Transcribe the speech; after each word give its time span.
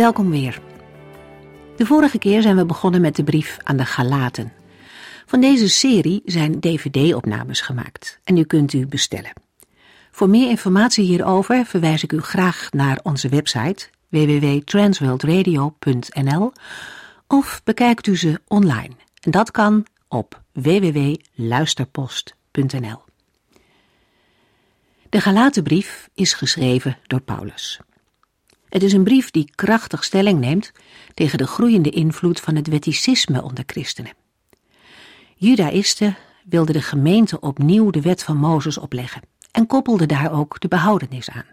Welkom 0.00 0.30
weer. 0.30 0.60
De 1.76 1.86
vorige 1.86 2.18
keer 2.18 2.42
zijn 2.42 2.56
we 2.56 2.66
begonnen 2.66 3.00
met 3.00 3.16
de 3.16 3.24
brief 3.24 3.56
aan 3.62 3.76
de 3.76 3.84
Galaten. 3.84 4.52
Van 5.26 5.40
deze 5.40 5.68
serie 5.68 6.22
zijn 6.24 6.60
dvd-opnames 6.60 7.60
gemaakt 7.60 8.18
en 8.24 8.36
u 8.36 8.44
kunt 8.44 8.72
u 8.72 8.86
bestellen. 8.86 9.32
Voor 10.10 10.28
meer 10.28 10.50
informatie 10.50 11.04
hierover 11.04 11.64
verwijs 11.64 12.02
ik 12.02 12.12
u 12.12 12.20
graag 12.20 12.68
naar 12.70 13.00
onze 13.02 13.28
website 13.28 13.88
www.transworldradio.nl 14.08 16.52
of 17.26 17.60
bekijkt 17.64 18.06
u 18.06 18.16
ze 18.16 18.40
online. 18.48 18.94
En 19.20 19.30
dat 19.30 19.50
kan 19.50 19.86
op 20.08 20.42
www.luisterpost.nl. 20.52 23.02
De 25.08 25.20
Galatenbrief 25.20 26.08
is 26.14 26.32
geschreven 26.32 26.98
door 27.06 27.20
Paulus. 27.20 27.80
Het 28.70 28.82
is 28.82 28.92
een 28.92 29.04
brief 29.04 29.30
die 29.30 29.50
krachtig 29.54 30.04
stelling 30.04 30.38
neemt 30.40 30.72
tegen 31.14 31.38
de 31.38 31.46
groeiende 31.46 31.90
invloed 31.90 32.40
van 32.40 32.54
het 32.54 32.66
wetticisme 32.66 33.42
onder 33.42 33.64
christenen. 33.66 34.12
Judaïsten 35.36 36.16
wilden 36.44 36.74
de 36.74 36.82
gemeente 36.82 37.40
opnieuw 37.40 37.90
de 37.90 38.00
wet 38.00 38.22
van 38.22 38.36
Mozes 38.36 38.78
opleggen 38.78 39.22
en 39.50 39.66
koppelden 39.66 40.08
daar 40.08 40.32
ook 40.32 40.60
de 40.60 40.68
behoudenis 40.68 41.30
aan. 41.30 41.46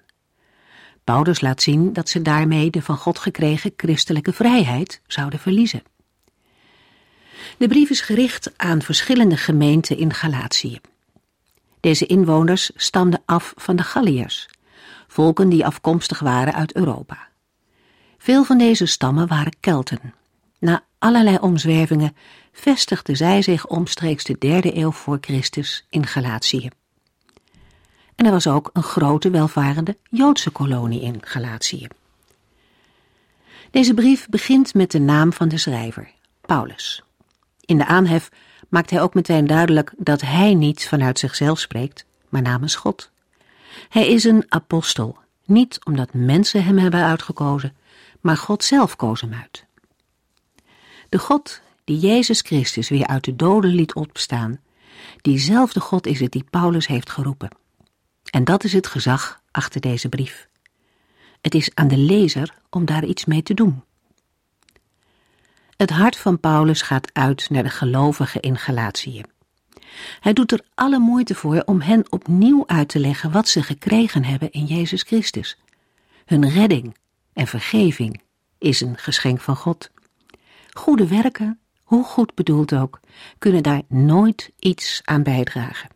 Paulus 1.04 1.42
laat 1.42 1.62
zien 1.62 1.94
dat 1.94 2.10
ze 2.10 2.22
daarmee 2.22 2.70
de 2.70 2.82
van 2.82 2.98
God 2.98 3.20
gekregen 3.20 3.74
christelijke 3.78 4.34
vrijheid 4.34 5.02
zouden 5.08 5.40
verliezen. 5.40 5.84
De 7.58 7.68
brief 7.68 7.90
is 7.90 8.02
gericht 8.02 8.58
aan 8.58 8.82
verschillende 8.82 9.38
gemeenten 9.38 9.98
in 9.98 10.14
Galatië. 10.14 10.80
Deze 11.80 12.06
inwoners 12.06 12.72
stamden 12.76 13.22
af 13.26 13.54
van 13.56 13.76
de 13.76 13.84
Galliërs, 13.84 14.48
volken 15.18 15.50
die 15.50 15.66
afkomstig 15.66 16.20
waren 16.20 16.54
uit 16.54 16.76
Europa. 16.76 17.28
Veel 18.18 18.44
van 18.44 18.58
deze 18.58 18.86
stammen 18.86 19.28
waren 19.28 19.60
Kelten. 19.60 20.14
Na 20.60 20.84
allerlei 20.98 21.38
omzwervingen 21.38 22.16
vestigden 22.52 23.16
zij 23.16 23.42
zich 23.42 23.68
omstreeks 23.68 24.24
de 24.24 24.36
derde 24.40 24.78
eeuw 24.78 24.92
voor 24.92 25.18
Christus 25.22 25.86
in 25.90 26.06
Galatië. 26.08 26.70
En 28.16 28.26
er 28.26 28.32
was 28.32 28.48
ook 28.48 28.70
een 28.74 28.84
grote 28.84 29.30
welvarende 29.30 29.98
Joodse 30.10 30.50
kolonie 30.50 31.02
in 31.02 31.18
Galatië. 31.22 31.88
Deze 33.72 33.94
brief 33.94 34.28
begint 34.30 34.74
met 34.74 34.92
de 34.92 35.00
naam 35.00 35.34
van 35.34 35.48
de 35.48 35.58
schrijver, 35.58 36.12
Paulus. 36.42 37.04
In 37.66 37.78
de 37.78 37.86
aanhef 37.86 38.30
maakt 38.70 38.90
hij 38.90 39.02
ook 39.02 39.14
meteen 39.14 39.48
duidelijk 39.48 39.94
dat 39.98 40.22
hij 40.22 40.54
niet 40.54 40.88
vanuit 40.88 41.20
zichzelf 41.20 41.60
spreekt, 41.60 42.06
maar 42.30 42.42
namens 42.42 42.76
God. 42.76 43.12
Hij 43.90 44.08
is 44.08 44.24
een 44.24 44.46
apostel, 44.50 45.18
niet 45.46 45.80
omdat 45.86 46.14
mensen 46.14 46.64
hem 46.64 46.78
hebben 46.78 47.04
uitgekozen, 47.04 47.76
maar 48.22 48.38
God 48.38 48.64
zelf 48.64 48.96
koos 48.96 49.22
hem 49.22 49.34
uit. 49.34 49.66
De 51.10 51.20
God 51.20 51.62
die 51.84 52.00
Jezus 52.00 52.42
Christus 52.42 52.90
weer 52.90 53.08
uit 53.08 53.24
de 53.24 53.36
doden 53.36 53.72
liet 53.72 53.94
opstaan, 53.94 54.60
diezelfde 55.22 55.80
God 55.80 56.08
is 56.08 56.20
het 56.20 56.32
die 56.32 56.46
Paulus 56.50 56.88
heeft 56.88 57.10
geroepen. 57.10 57.50
En 58.30 58.44
dat 58.44 58.64
is 58.64 58.74
het 58.74 58.88
gezag 58.88 59.42
achter 59.52 59.82
deze 59.82 60.10
brief. 60.10 60.48
Het 61.42 61.56
is 61.56 61.72
aan 61.74 61.88
de 61.88 61.98
lezer 61.98 62.54
om 62.70 62.86
daar 62.86 63.06
iets 63.06 63.26
mee 63.26 63.44
te 63.44 63.54
doen. 63.54 63.84
Het 65.78 65.90
hart 65.90 66.18
van 66.18 66.40
Paulus 66.40 66.82
gaat 66.82 67.10
uit 67.14 67.50
naar 67.50 67.64
de 67.64 67.70
gelovigen 67.70 68.42
in 68.42 68.58
Galatië. 68.58 69.24
Hij 70.20 70.34
doet 70.34 70.52
er 70.52 70.66
alle 70.74 71.00
moeite 71.00 71.36
voor 71.36 71.64
om 71.66 71.82
hen 71.82 72.12
opnieuw 72.12 72.64
uit 72.68 72.90
te 72.90 73.00
leggen 73.00 73.32
wat 73.32 73.48
ze 73.48 73.64
gekregen 73.64 74.24
hebben 74.24 74.52
in 74.52 74.66
Jezus 74.66 75.02
Christus. 75.02 75.58
Hun 76.26 76.50
redding 76.50 76.96
en 77.34 77.48
vergeving 77.48 78.22
is 78.58 78.82
een 78.82 78.98
geschenk 78.98 79.42
van 79.42 79.56
God. 79.56 79.92
Goede 80.72 81.08
werken, 81.08 81.60
hoe 81.84 82.04
goed 82.04 82.36
bedoeld 82.36 82.74
ook, 82.74 83.00
kunnen 83.38 83.64
daar 83.64 83.82
nooit 83.88 84.52
iets 84.60 85.02
aan 85.04 85.24
bijdragen. 85.24 85.90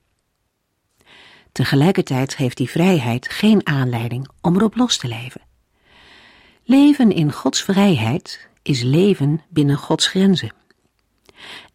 Tegelijkertijd 1.52 2.34
geeft 2.34 2.58
die 2.58 2.69
vrijheid 2.69 3.29
geen 3.29 3.68
aanleiding 3.68 4.28
om 4.41 4.56
erop 4.56 4.75
los 4.75 4.97
te 4.97 5.08
leven. 5.08 5.41
Leven 6.63 7.12
in 7.12 7.31
Gods 7.31 7.63
vrijheid 7.63 8.50
is 8.62 8.81
leven 8.81 9.41
binnen 9.50 9.78
Gods 9.78 10.08
grenzen. 10.08 10.52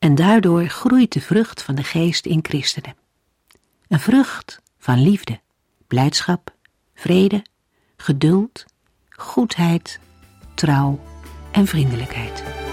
En 0.06 0.15
daardoor 0.15 0.67
groeit 0.67 1.12
de 1.12 1.21
vrucht 1.21 1.62
van 1.62 1.75
de 1.75 1.83
geest 1.83 2.27
in 2.27 2.39
christenen. 2.43 2.94
Een 3.89 4.00
vrucht 4.00 4.62
van 4.78 5.03
liefde, 5.03 5.41
blijdschap, 5.87 6.55
vrede, 6.94 7.44
geduld, 7.97 8.65
goedheid, 9.09 10.00
trouw 10.55 11.00
en 11.53 11.66
vriendelijkheid. 11.66 12.66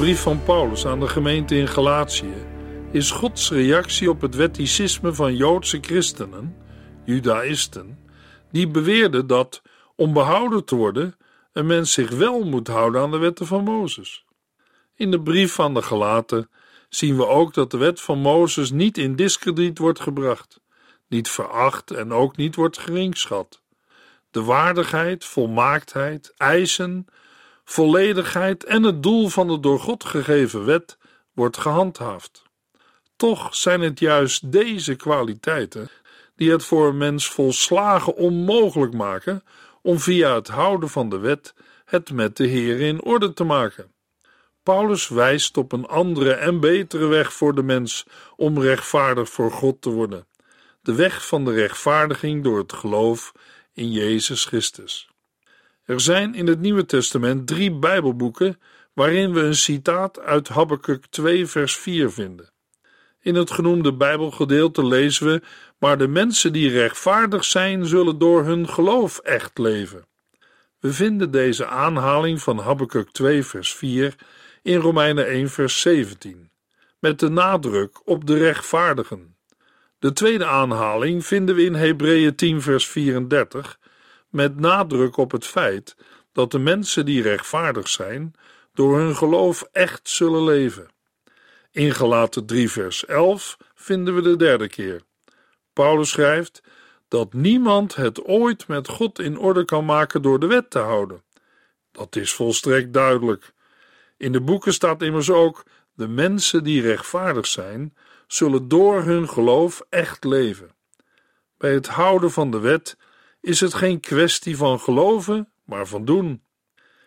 Brief 0.00 0.20
van 0.20 0.42
Paulus 0.42 0.86
aan 0.86 1.00
de 1.00 1.08
gemeente 1.08 1.56
in 1.56 1.68
Galatië 1.68 2.34
is 2.90 3.10
Gods 3.10 3.50
reactie 3.50 4.10
op 4.10 4.20
het 4.20 4.34
wetticisme 4.34 5.14
van 5.14 5.36
Joodse 5.36 5.78
christenen, 5.80 6.56
Judaïsten, 7.04 7.98
die 8.50 8.68
beweerden 8.68 9.26
dat, 9.26 9.62
om 9.96 10.12
behouden 10.12 10.64
te 10.64 10.74
worden, 10.74 11.16
een 11.52 11.66
mens 11.66 11.92
zich 11.92 12.10
wel 12.10 12.44
moet 12.44 12.68
houden 12.68 13.00
aan 13.00 13.10
de 13.10 13.18
wetten 13.18 13.46
van 13.46 13.64
Mozes. 13.64 14.24
In 14.94 15.10
de 15.10 15.20
brief 15.20 15.52
van 15.52 15.74
de 15.74 15.82
Galaten 15.82 16.50
zien 16.88 17.16
we 17.16 17.26
ook 17.26 17.54
dat 17.54 17.70
de 17.70 17.78
wet 17.78 18.00
van 18.00 18.18
Mozes 18.18 18.70
niet 18.70 18.98
in 18.98 19.16
diskrediet 19.16 19.78
wordt 19.78 20.00
gebracht, 20.00 20.60
niet 21.08 21.28
veracht 21.28 21.90
en 21.90 22.12
ook 22.12 22.36
niet 22.36 22.54
wordt 22.54 22.78
geringschat. 22.78 23.62
De 24.30 24.42
waardigheid, 24.42 25.24
volmaaktheid, 25.24 26.32
eisen 26.36 27.06
volledigheid 27.70 28.64
en 28.64 28.82
het 28.82 29.02
doel 29.02 29.28
van 29.28 29.48
de 29.48 29.60
door 29.60 29.80
God 29.80 30.04
gegeven 30.04 30.64
wet 30.64 30.98
wordt 31.32 31.56
gehandhaafd. 31.56 32.42
Toch 33.16 33.54
zijn 33.54 33.80
het 33.80 33.98
juist 33.98 34.52
deze 34.52 34.94
kwaliteiten 34.94 35.90
die 36.36 36.50
het 36.50 36.64
voor 36.64 36.88
een 36.88 36.96
mens 36.96 37.28
volslagen 37.28 38.16
onmogelijk 38.16 38.92
maken 38.92 39.44
om 39.82 39.98
via 39.98 40.34
het 40.34 40.48
houden 40.48 40.88
van 40.88 41.08
de 41.08 41.18
wet 41.18 41.54
het 41.84 42.12
met 42.12 42.36
de 42.36 42.46
Heer 42.46 42.80
in 42.80 43.02
orde 43.02 43.32
te 43.32 43.44
maken. 43.44 43.92
Paulus 44.62 45.08
wijst 45.08 45.56
op 45.56 45.72
een 45.72 45.86
andere 45.86 46.32
en 46.32 46.60
betere 46.60 47.06
weg 47.06 47.32
voor 47.32 47.54
de 47.54 47.62
mens 47.62 48.06
om 48.36 48.60
rechtvaardig 48.60 49.28
voor 49.28 49.52
God 49.52 49.82
te 49.82 49.90
worden: 49.90 50.26
de 50.82 50.94
weg 50.94 51.26
van 51.26 51.44
de 51.44 51.52
rechtvaardiging 51.52 52.44
door 52.44 52.58
het 52.58 52.72
geloof 52.72 53.32
in 53.72 53.92
Jezus 53.92 54.44
Christus. 54.44 55.09
Er 55.90 56.00
zijn 56.00 56.34
in 56.34 56.46
het 56.46 56.60
Nieuwe 56.60 56.86
Testament 56.86 57.46
drie 57.46 57.72
Bijbelboeken 57.72 58.60
waarin 58.92 59.32
we 59.32 59.40
een 59.40 59.54
citaat 59.54 60.20
uit 60.20 60.48
Habakkuk 60.48 61.06
2 61.06 61.46
vers 61.46 61.76
4 61.76 62.10
vinden. 62.10 62.50
In 63.20 63.34
het 63.34 63.50
genoemde 63.50 63.94
Bijbelgedeelte 63.94 64.86
lezen 64.86 65.26
we: 65.26 65.42
Maar 65.78 65.98
de 65.98 66.08
mensen 66.08 66.52
die 66.52 66.70
rechtvaardig 66.70 67.44
zijn, 67.44 67.86
zullen 67.86 68.18
door 68.18 68.44
hun 68.44 68.68
geloof 68.68 69.18
echt 69.18 69.58
leven. 69.58 70.06
We 70.80 70.92
vinden 70.92 71.30
deze 71.30 71.66
aanhaling 71.66 72.42
van 72.42 72.58
Habakkuk 72.58 73.10
2 73.10 73.44
vers 73.44 73.74
4 73.74 74.14
in 74.62 74.76
Romeinen 74.76 75.26
1 75.26 75.50
vers 75.50 75.80
17. 75.80 76.50
met 76.98 77.18
de 77.18 77.28
nadruk 77.28 78.00
op 78.04 78.26
de 78.26 78.36
rechtvaardigen. 78.36 79.36
De 79.98 80.12
tweede 80.12 80.46
aanhaling 80.46 81.26
vinden 81.26 81.54
we 81.54 81.64
in 81.64 81.74
Hebreeën 81.74 82.34
10, 82.34 82.62
vers 82.62 82.86
34, 82.86 83.78
met 84.30 84.56
nadruk 84.56 85.16
op 85.16 85.30
het 85.30 85.46
feit 85.46 85.96
dat 86.32 86.50
de 86.50 86.58
mensen 86.58 87.04
die 87.04 87.22
rechtvaardig 87.22 87.88
zijn, 87.88 88.34
door 88.74 88.98
hun 88.98 89.16
geloof 89.16 89.68
echt 89.72 90.08
zullen 90.08 90.44
leven. 90.44 90.88
In 91.70 91.94
Galaten 91.94 92.46
3, 92.46 92.70
vers 92.70 93.06
11 93.06 93.56
vinden 93.74 94.14
we 94.14 94.22
de 94.22 94.36
derde 94.36 94.68
keer. 94.68 95.02
Paulus 95.72 96.10
schrijft 96.10 96.62
dat 97.08 97.32
niemand 97.32 97.94
het 97.94 98.24
ooit 98.24 98.68
met 98.68 98.88
God 98.88 99.18
in 99.18 99.38
orde 99.38 99.64
kan 99.64 99.84
maken 99.84 100.22
door 100.22 100.40
de 100.40 100.46
wet 100.46 100.70
te 100.70 100.78
houden. 100.78 101.22
Dat 101.92 102.16
is 102.16 102.32
volstrekt 102.32 102.92
duidelijk. 102.92 103.52
In 104.16 104.32
de 104.32 104.40
boeken 104.40 104.72
staat 104.72 105.02
immers 105.02 105.30
ook: 105.30 105.62
de 105.94 106.08
mensen 106.08 106.64
die 106.64 106.82
rechtvaardig 106.82 107.46
zijn, 107.46 107.96
zullen 108.26 108.68
door 108.68 109.02
hun 109.02 109.28
geloof 109.28 109.82
echt 109.88 110.24
leven. 110.24 110.70
Bij 111.56 111.72
het 111.72 111.86
houden 111.86 112.30
van 112.30 112.50
de 112.50 112.58
wet 112.58 112.96
is 113.40 113.60
het 113.60 113.74
geen 113.74 114.00
kwestie 114.00 114.56
van 114.56 114.80
geloven, 114.80 115.52
maar 115.64 115.86
van 115.86 116.04
doen. 116.04 116.42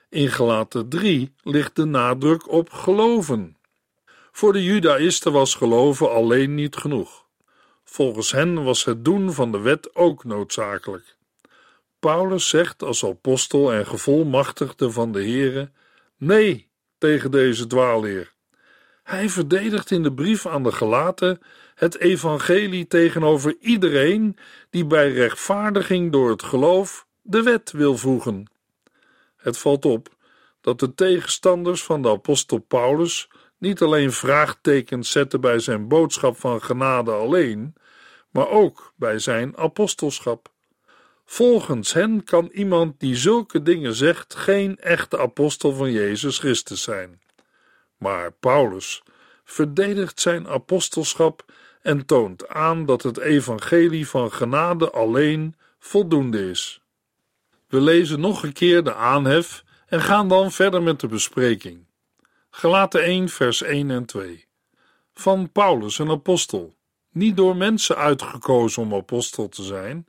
In 0.09 0.30
Gelaten 0.30 0.89
3 0.89 1.33
ligt 1.44 1.75
de 1.75 1.85
nadruk 1.85 2.51
op 2.51 2.69
geloven. 2.69 3.57
Voor 4.31 4.53
de 4.53 4.63
Judaïsten 4.63 5.31
was 5.31 5.56
geloven 5.56 6.12
alleen 6.12 6.56
niet 6.56 6.75
genoeg. 6.75 7.25
Volgens 7.83 8.31
hen 8.31 8.63
was 8.63 8.85
het 8.85 9.06
doen 9.06 9.33
van 9.33 9.51
de 9.51 9.59
wet 9.59 9.95
ook 9.95 10.24
noodzakelijk. 10.24 11.15
Paulus 12.00 12.50
zegt 12.50 12.83
als 12.83 13.06
apostel 13.06 13.74
en 13.74 13.86
gevolmachtigde 13.86 14.91
van 14.91 15.12
de 15.12 15.24
Here 15.24 15.71
nee 16.18 16.69
tegen 16.97 17.31
deze 17.31 17.68
dwaalleer. 17.68 18.33
Hij 19.03 19.29
verdedigt 19.29 19.91
in 19.91 20.03
de 20.03 20.13
brief 20.13 20.45
aan 20.45 20.63
de 20.63 20.71
Galaten 20.71 21.41
het 21.75 22.00
evangelie 22.00 22.88
tegenover 22.88 23.56
iedereen 23.60 24.38
die 24.70 24.86
bij 24.86 25.12
rechtvaardiging 25.12 26.12
door 26.12 26.30
het 26.30 26.44
geloof 26.44 27.06
de 27.22 27.44
wet 27.44 27.72
wil 27.72 27.98
voegen. 27.98 28.52
Het 29.36 29.58
valt 29.58 29.86
op 29.86 30.10
dat 30.62 30.80
de 30.80 30.94
tegenstanders 30.94 31.84
van 31.84 32.02
de 32.02 32.10
apostel 32.10 32.58
Paulus 32.58 33.30
niet 33.58 33.81
alleen 33.81 34.12
vraagtekens 34.12 35.12
zetten 35.12 35.42
bij 35.42 35.60
zijn 35.60 35.88
boodschap 35.88 36.40
van 36.40 36.62
genade 36.62 37.12
alleen, 37.12 37.74
maar 38.30 38.50
ook 38.50 38.94
bij 38.96 39.20
zijn 39.20 39.58
apostelschap. 39.58 40.52
Volgens 41.25 41.94
hen 41.94 42.24
kan 42.24 42.50
iemand 42.54 43.00
die 43.00 43.16
zulke 43.16 43.62
dingen 43.62 43.94
zegt 43.94 44.36
geen 44.36 44.80
echte 44.80 45.20
apostel 45.20 45.74
van 45.74 45.92
Jezus 45.92 46.38
Christus 46.40 46.81
zijn. 46.81 47.22
Maar 47.98 48.31
Paulus 48.31 49.04
verdedigt 49.44 50.20
zijn 50.20 50.48
apostelschap 50.48 51.46
en 51.83 52.06
toont 52.06 52.47
aan 52.47 52.85
dat 52.85 53.03
het 53.03 53.18
evangelie 53.18 54.07
van 54.07 54.31
genade 54.31 54.91
alleen 54.91 55.56
voldoende 55.80 56.50
is. 56.50 56.81
We 57.68 57.81
lezen 57.81 58.19
nog 58.19 58.44
een 58.44 58.53
keer 58.53 58.83
de 58.83 58.94
aanhef 58.94 59.63
en 59.88 60.01
gaan 60.01 60.27
dan 60.27 60.51
verder 60.51 60.83
met 60.83 61.00
de 61.00 61.07
bespreking. 61.07 61.85
Gelaten 62.50 63.03
1, 63.03 63.30
vers 63.30 63.62
1 63.62 63.91
en 63.91 64.06
2. 64.06 64.47
Van 65.13 65.51
Paulus, 65.51 65.97
een 66.00 66.09
apostel, 66.09 66.75
niet 67.12 67.38
door 67.38 67.56
mensen 67.56 67.95
uitgekozen 67.95 68.81
om 68.81 68.94
apostel 68.94 69.50
te 69.50 69.63
zijn, 69.63 70.07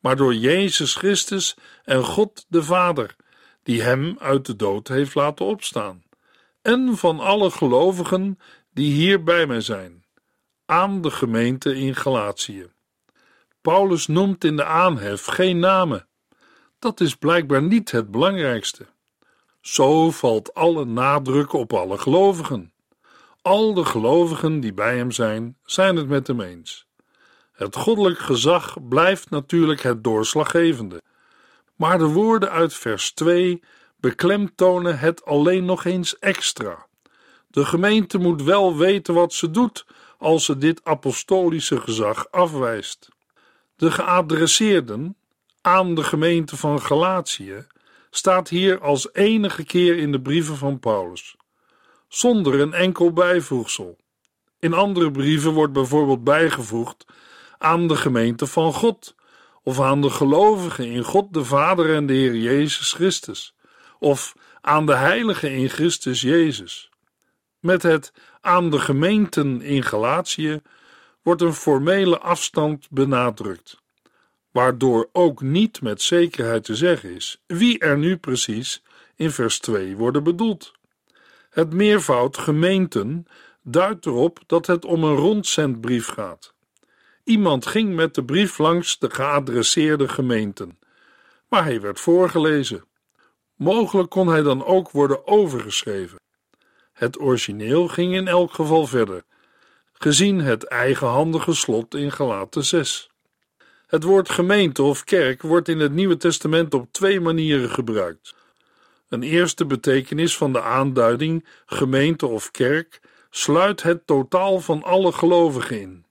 maar 0.00 0.16
door 0.16 0.34
Jezus 0.34 0.94
Christus 0.94 1.56
en 1.84 2.04
God 2.04 2.46
de 2.48 2.62
Vader, 2.62 3.16
die 3.62 3.82
hem 3.82 4.16
uit 4.18 4.46
de 4.46 4.56
dood 4.56 4.88
heeft 4.88 5.14
laten 5.14 5.46
opstaan, 5.46 6.02
en 6.62 6.96
van 6.96 7.20
alle 7.20 7.50
gelovigen 7.50 8.38
die 8.72 8.92
hier 8.92 9.22
bij 9.22 9.46
mij 9.46 9.60
zijn, 9.60 9.97
aan 10.70 11.00
de 11.00 11.10
gemeente 11.10 11.74
in 11.74 11.94
Galatië. 11.94 12.70
Paulus 13.60 14.06
noemt 14.06 14.44
in 14.44 14.56
de 14.56 14.64
aanhef 14.64 15.24
geen 15.24 15.58
namen. 15.58 16.08
Dat 16.78 17.00
is 17.00 17.14
blijkbaar 17.14 17.62
niet 17.62 17.90
het 17.90 18.10
belangrijkste. 18.10 18.86
Zo 19.60 20.10
valt 20.10 20.54
alle 20.54 20.84
nadruk 20.84 21.52
op 21.52 21.72
alle 21.72 21.98
gelovigen. 21.98 22.72
Al 23.42 23.74
de 23.74 23.84
gelovigen 23.84 24.60
die 24.60 24.72
bij 24.72 24.96
hem 24.96 25.10
zijn, 25.10 25.56
zijn 25.64 25.96
het 25.96 26.08
met 26.08 26.26
hem 26.26 26.40
eens. 26.40 26.86
Het 27.52 27.76
goddelijk 27.76 28.18
gezag 28.18 28.88
blijft 28.88 29.30
natuurlijk 29.30 29.82
het 29.82 30.04
doorslaggevende. 30.04 31.02
Maar 31.76 31.98
de 31.98 32.06
woorden 32.06 32.50
uit 32.50 32.74
vers 32.74 33.12
2 33.12 33.62
beklemtonen 33.96 34.98
het 34.98 35.24
alleen 35.24 35.64
nog 35.64 35.84
eens 35.84 36.18
extra. 36.18 36.86
De 37.46 37.64
gemeente 37.64 38.18
moet 38.18 38.42
wel 38.42 38.76
weten 38.76 39.14
wat 39.14 39.32
ze 39.32 39.50
doet 39.50 39.86
als 40.18 40.44
ze 40.44 40.58
dit 40.58 40.80
apostolische 40.84 41.80
gezag 41.80 42.30
afwijst. 42.30 43.08
De 43.76 43.90
geadresseerden 43.90 45.16
aan 45.60 45.94
de 45.94 46.02
gemeente 46.02 46.56
van 46.56 46.82
Galatië 46.82 47.66
staat 48.10 48.48
hier 48.48 48.80
als 48.80 49.12
enige 49.12 49.64
keer 49.64 49.98
in 49.98 50.12
de 50.12 50.20
brieven 50.20 50.56
van 50.56 50.78
Paulus, 50.78 51.36
zonder 52.08 52.60
een 52.60 52.72
enkel 52.72 53.12
bijvoegsel. 53.12 53.96
In 54.58 54.72
andere 54.72 55.10
brieven 55.10 55.52
wordt 55.52 55.72
bijvoorbeeld 55.72 56.24
bijgevoegd 56.24 57.06
aan 57.58 57.88
de 57.88 57.96
gemeente 57.96 58.46
van 58.46 58.72
God, 58.72 59.14
of 59.62 59.80
aan 59.80 60.00
de 60.00 60.10
gelovigen 60.10 60.86
in 60.86 61.04
God 61.04 61.32
de 61.32 61.44
Vader 61.44 61.94
en 61.94 62.06
de 62.06 62.12
Heer 62.12 62.36
Jezus 62.36 62.92
Christus, 62.92 63.54
of 63.98 64.34
aan 64.60 64.86
de 64.86 64.94
heiligen 64.94 65.50
in 65.50 65.68
Christus 65.68 66.20
Jezus. 66.20 66.90
Met 67.60 67.82
het 67.82 68.12
aan 68.40 68.70
de 68.70 68.78
gemeenten 68.78 69.62
in 69.62 69.82
Galatië 69.82 70.60
wordt 71.22 71.42
een 71.42 71.54
formele 71.54 72.18
afstand 72.18 72.90
benadrukt, 72.90 73.80
waardoor 74.50 75.08
ook 75.12 75.40
niet 75.40 75.82
met 75.82 76.02
zekerheid 76.02 76.64
te 76.64 76.74
zeggen 76.74 77.14
is 77.14 77.42
wie 77.46 77.78
er 77.78 77.98
nu 77.98 78.16
precies 78.16 78.82
in 79.16 79.30
vers 79.30 79.58
2 79.58 79.96
worden 79.96 80.22
bedoeld. 80.22 80.72
Het 81.50 81.72
meervoud 81.72 82.38
gemeenten 82.38 83.26
duidt 83.62 84.06
erop 84.06 84.38
dat 84.46 84.66
het 84.66 84.84
om 84.84 85.04
een 85.04 85.16
rondzendbrief 85.16 86.06
gaat. 86.06 86.54
Iemand 87.24 87.66
ging 87.66 87.94
met 87.94 88.14
de 88.14 88.24
brief 88.24 88.58
langs 88.58 88.98
de 88.98 89.10
geadresseerde 89.10 90.08
gemeenten, 90.08 90.78
maar 91.48 91.64
hij 91.64 91.80
werd 91.80 92.00
voorgelezen. 92.00 92.84
Mogelijk 93.54 94.10
kon 94.10 94.28
hij 94.28 94.42
dan 94.42 94.64
ook 94.64 94.90
worden 94.90 95.26
overgeschreven. 95.26 96.18
Het 96.98 97.20
origineel 97.20 97.88
ging 97.88 98.14
in 98.14 98.28
elk 98.28 98.52
geval 98.52 98.86
verder, 98.86 99.24
gezien 99.92 100.40
het 100.40 100.64
eigenhandige 100.64 101.54
slot 101.54 101.94
in 101.94 102.12
Galaten 102.12 102.64
6. 102.64 103.10
Het 103.86 104.02
woord 104.02 104.28
gemeente 104.28 104.82
of 104.82 105.04
kerk 105.04 105.42
wordt 105.42 105.68
in 105.68 105.78
het 105.78 105.92
Nieuwe 105.92 106.16
Testament 106.16 106.74
op 106.74 106.92
twee 106.92 107.20
manieren 107.20 107.70
gebruikt. 107.70 108.34
Een 109.08 109.22
eerste 109.22 109.64
betekenis 109.66 110.36
van 110.36 110.52
de 110.52 110.62
aanduiding 110.62 111.46
gemeente 111.66 112.26
of 112.26 112.50
kerk 112.50 113.00
sluit 113.30 113.82
het 113.82 114.06
totaal 114.06 114.60
van 114.60 114.82
alle 114.82 115.12
gelovigen 115.12 115.80
in, 115.80 116.04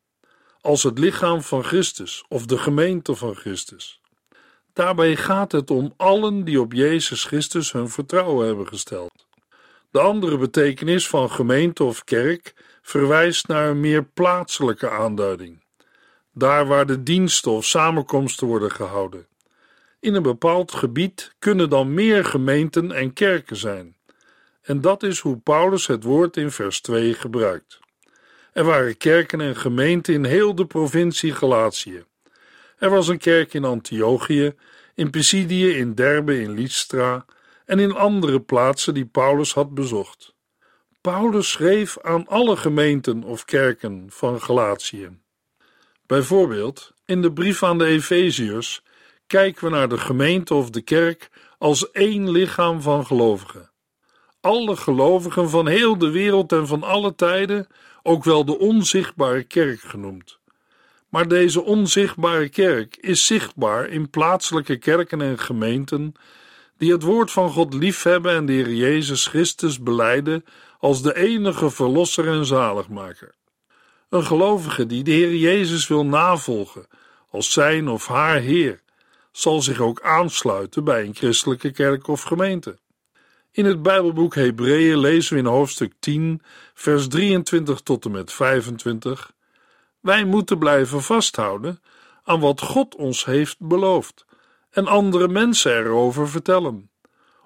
als 0.62 0.84
het 0.84 1.00
lichaam 1.00 1.41
van 1.41 1.63
Christus 1.63 2.24
of 2.27 2.46
de 2.46 2.58
gemeente 2.58 3.15
van 3.15 3.36
Christus. 3.36 4.01
Daarbij 4.74 5.15
gaat 5.15 5.51
het 5.51 5.72
om 5.72 5.94
allen 5.98 6.44
die 6.44 6.62
op 6.62 6.74
Jezus 6.74 7.24
Christus 7.24 7.72
hun 7.72 7.89
vertrouwen 7.89 8.48
hebben 8.48 8.67
gesteld. 8.67 9.26
De 9.91 10.00
andere 10.00 10.38
betekenis 10.38 11.08
van 11.08 11.32
gemeente 11.32 11.84
of 11.84 12.03
kerk 12.03 12.53
verwijst 12.82 13.48
naar 13.48 13.70
een 13.70 13.79
meer 13.79 14.03
plaatselijke 14.03 14.89
aanduiding, 14.89 15.63
daar 16.34 16.67
waar 16.67 16.86
de 16.86 17.03
diensten 17.03 17.51
of 17.51 17.65
samenkomsten 17.65 18.48
worden 18.48 18.72
gehouden. 18.72 19.27
In 20.00 20.13
een 20.13 20.24
bepaald 20.24 20.72
gebied 20.72 21.36
kunnen 21.39 21.70
dan 21.70 21.94
meer 21.94 22.25
gemeenten 22.25 22.91
en 22.91 23.13
kerken 23.13 23.56
zijn. 23.56 23.96
En 24.62 24.82
dat 24.82 25.03
is 25.03 25.20
hoe 25.20 25.38
Paulus 25.38 25.88
het 25.88 26.03
woord 26.03 26.38
in 26.38 26.51
vers 26.51 26.82
2 26.82 27.13
gebruikt. 27.13 27.79
Er 28.53 28.63
waren 28.63 28.98
kerken 28.98 29.41
en 29.41 29.56
gemeenten 29.56 30.13
in 30.13 30.25
heel 30.25 30.56
de 30.56 30.65
provincie 30.65 31.34
Galatië. 31.34 32.03
Er 32.77 32.89
was 32.89 33.08
een 33.08 33.17
kerk 33.17 33.53
in 33.53 33.63
Antiochië, 33.63 34.56
in 34.96 35.10
Pisidië, 35.10 35.70
in 35.70 35.94
Derbe, 35.94 36.41
in 36.41 36.51
Lystra 36.51 37.25
en 37.67 37.79
in 37.79 37.95
andere 37.95 38.41
plaatsen 38.41 38.93
die 38.93 39.05
Paulus 39.05 39.53
had 39.53 39.74
bezocht. 39.74 40.36
Paulus 41.01 41.50
schreef 41.50 41.97
aan 42.01 42.27
alle 42.27 42.57
gemeenten 42.57 43.24
of 43.24 43.45
kerken 43.45 44.05
van 44.09 44.41
Galatië. 44.41 45.09
Bijvoorbeeld 46.05 46.93
in 47.05 47.21
de 47.21 47.33
brief 47.33 47.63
aan 47.63 47.77
de 47.77 47.86
Efeziërs 47.86 48.81
kijken 49.27 49.63
we 49.63 49.69
naar 49.69 49.89
de 49.89 49.97
gemeente 49.97 50.53
of 50.53 50.69
de 50.69 50.81
kerk 50.81 51.29
als 51.57 51.91
één 51.91 52.31
lichaam 52.31 52.81
van 52.81 53.05
gelovigen. 53.05 53.71
Alle 54.41 54.75
gelovigen 54.75 55.50
van 55.50 55.67
heel 55.67 55.97
de 55.97 56.12
wereld 56.12 56.51
en 56.51 56.67
van 56.67 56.83
alle 56.83 57.15
tijden, 57.15 57.67
ook 58.03 58.24
wel 58.24 58.45
de 58.45 58.59
onzichtbare 58.59 59.43
kerk 59.43 59.79
genoemd. 59.79 60.39
Maar 61.09 61.27
deze 61.27 61.63
onzichtbare 61.63 62.50
kerk 62.50 62.95
is 62.95 63.25
zichtbaar 63.25 63.89
in 63.89 64.09
plaatselijke 64.09 64.77
kerken 64.77 65.21
en 65.21 65.39
gemeenten 65.39 66.13
die 66.77 66.91
het 66.91 67.03
woord 67.03 67.31
van 67.31 67.50
God 67.50 67.74
liefhebben 67.74 68.36
en 68.36 68.46
de 68.46 68.53
Heer 68.53 68.74
Jezus 68.74 69.27
Christus 69.27 69.79
beleiden 69.79 70.46
als 70.79 71.01
de 71.01 71.15
enige 71.15 71.69
verlosser 71.69 72.27
en 72.27 72.46
zaligmaker. 72.46 73.36
Een 74.10 74.24
gelovige 74.24 74.86
die 74.86 75.03
de 75.03 75.12
Heer 75.12 75.36
Jezus 75.36 75.88
wil 75.88 76.05
navolgen 76.05 76.88
als 77.29 77.51
zijn 77.51 77.88
of 77.88 78.07
haar 78.07 78.39
Heer, 78.39 78.81
zal 79.31 79.62
zich 79.62 79.79
ook 79.79 80.01
aansluiten 80.01 80.84
bij 80.84 81.03
een 81.03 81.15
christelijke 81.15 81.72
kerk 81.72 82.07
of 82.07 82.22
gemeente. 82.22 82.77
In 83.51 83.65
het 83.65 83.81
Bijbelboek 83.81 84.36
Hebreeën 84.36 84.98
lezen 84.98 85.34
we 85.34 85.39
in 85.39 85.46
hoofdstuk 85.46 85.93
10, 86.00 86.41
vers 86.74 87.07
23 87.07 87.79
tot 87.79 88.05
en 88.05 88.12
met 88.12 88.34
25: 88.34 89.31
Wij 90.00 90.24
moeten 90.24 90.57
blijven 90.57 91.01
vasthouden 91.01 91.81
aan 92.24 92.39
wat 92.39 92.62
God 92.62 92.96
ons 92.96 93.25
heeft 93.25 93.55
beloofd 93.60 94.25
en 94.69 94.88
andere 94.88 95.27
mensen 95.27 95.77
erover 95.77 96.29
vertellen. 96.29 96.89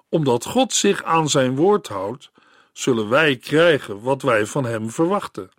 Omdat 0.08 0.44
God 0.44 0.72
zich 0.72 1.02
aan 1.02 1.28
zijn 1.28 1.56
woord 1.56 1.88
houdt, 1.88 2.30
zullen 2.72 3.08
wij 3.08 3.36
krijgen 3.36 4.00
wat 4.00 4.22
wij 4.22 4.46
van 4.46 4.64
hem 4.64 4.90
verwachten. 4.90 5.50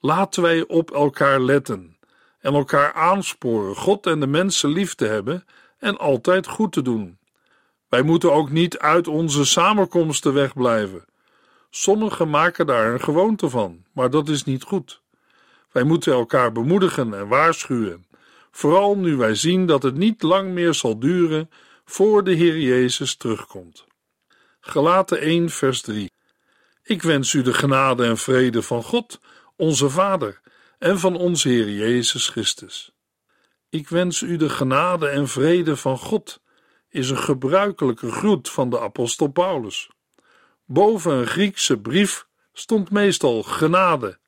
Laten 0.00 0.42
wij 0.42 0.66
op 0.66 0.90
elkaar 0.90 1.40
letten 1.40 1.96
en 2.40 2.54
elkaar 2.54 2.92
aansporen 2.92 3.76
God 3.76 4.06
en 4.06 4.20
de 4.20 4.26
mensen 4.26 4.70
lief 4.70 4.94
te 4.94 5.06
hebben 5.06 5.44
en 5.78 5.98
altijd 5.98 6.46
goed 6.46 6.72
te 6.72 6.82
doen. 6.82 7.18
Wij 7.88 8.02
moeten 8.02 8.32
ook 8.32 8.50
niet 8.50 8.78
uit 8.78 9.08
onze 9.08 9.44
samenkomsten 9.44 10.34
wegblijven. 10.34 11.04
Sommigen 11.70 12.30
maken 12.30 12.66
daar 12.66 12.92
een 12.92 13.00
gewoonte 13.00 13.48
van, 13.48 13.84
maar 13.92 14.10
dat 14.10 14.28
is 14.28 14.44
niet 14.44 14.62
goed. 14.62 15.02
Wij 15.72 15.82
moeten 15.82 16.12
elkaar 16.12 16.52
bemoedigen 16.52 17.14
en 17.14 17.28
waarschuwen, 17.28 18.06
vooral 18.58 18.96
nu 18.96 19.16
wij 19.16 19.34
zien 19.34 19.66
dat 19.66 19.82
het 19.82 19.94
niet 19.94 20.22
lang 20.22 20.50
meer 20.50 20.74
zal 20.74 20.98
duren 20.98 21.50
voor 21.84 22.24
de 22.24 22.32
Heer 22.32 22.58
Jezus 22.58 23.16
terugkomt. 23.16 23.86
Gelaten 24.60 25.20
1 25.20 25.50
vers 25.50 25.80
3 25.80 26.12
Ik 26.82 27.02
wens 27.02 27.32
u 27.32 27.42
de 27.42 27.54
genade 27.54 28.04
en 28.04 28.16
vrede 28.16 28.62
van 28.62 28.82
God, 28.82 29.20
onze 29.56 29.90
Vader, 29.90 30.40
en 30.78 30.98
van 30.98 31.16
onze 31.16 31.48
Heer 31.48 31.70
Jezus 31.70 32.28
Christus. 32.28 32.92
Ik 33.68 33.88
wens 33.88 34.20
u 34.20 34.36
de 34.36 34.48
genade 34.48 35.08
en 35.08 35.28
vrede 35.28 35.76
van 35.76 35.98
God, 35.98 36.40
is 36.88 37.10
een 37.10 37.18
gebruikelijke 37.18 38.10
groet 38.10 38.50
van 38.50 38.70
de 38.70 38.80
apostel 38.80 39.28
Paulus. 39.28 39.90
Boven 40.64 41.12
een 41.12 41.26
Griekse 41.26 41.78
brief 41.78 42.26
stond 42.52 42.90
meestal 42.90 43.42
genade. 43.42 44.18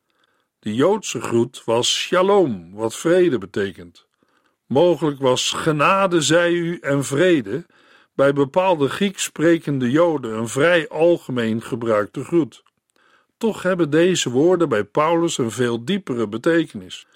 De 0.59 0.75
Joodse 0.75 1.21
groet 1.21 1.65
was 1.65 1.95
shalom, 1.95 2.73
wat 2.73 2.97
vrede 2.97 3.39
betekent. 3.39 4.09
Mogelijk 4.71 5.21
was 5.21 5.53
genade 5.53 6.21
zij 6.21 6.53
u 6.53 6.79
en 6.79 7.05
vrede 7.05 7.67
bij 8.15 8.33
bepaalde 8.33 8.89
Grieks 8.89 9.23
sprekende 9.23 9.91
Joden 9.91 10.39
een 10.39 10.49
vrij 10.49 10.89
algemeen 10.89 11.63
gebruikte 11.63 12.25
groet. 12.25 12.63
Toch 13.39 13.63
hebben 13.63 13.91
deze 13.91 14.31
woorden 14.31 14.69
bij 14.69 14.85
Paulus 14.85 15.39
een 15.39 15.51
veel 15.51 15.85
diepere 15.85 16.29
betekenis. 16.29 17.07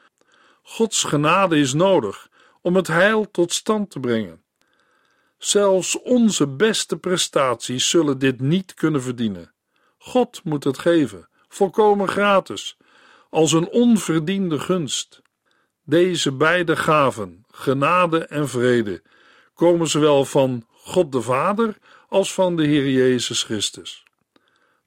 Gods 0.62 1.04
genade 1.04 1.58
is 1.58 1.72
nodig 1.72 2.28
om 2.60 2.76
het 2.76 2.86
heil 2.86 3.30
tot 3.30 3.52
stand 3.52 3.90
te 3.90 4.00
brengen. 4.00 4.42
Zelfs 5.38 6.02
onze 6.02 6.46
beste 6.46 6.96
prestaties 6.96 7.88
zullen 7.88 8.18
dit 8.18 8.40
niet 8.40 8.74
kunnen 8.74 9.02
verdienen. 9.02 9.52
God 9.98 10.40
moet 10.44 10.64
het 10.64 10.78
geven, 10.78 11.28
volkomen 11.48 12.08
gratis, 12.08 12.76
als 13.30 13.52
een 13.52 13.68
onverdiende 13.68 14.58
gunst. 14.58 15.22
Deze 15.84 16.32
beide 16.32 16.76
gaven, 16.76 17.43
genade 17.54 18.26
en 18.26 18.48
vrede, 18.48 19.02
komen 19.54 19.88
zowel 19.88 20.24
van 20.24 20.66
God 20.70 21.12
de 21.12 21.22
Vader 21.22 21.76
als 22.08 22.34
van 22.34 22.56
de 22.56 22.64
Heer 22.64 22.90
Jezus 22.90 23.42
Christus. 23.42 24.04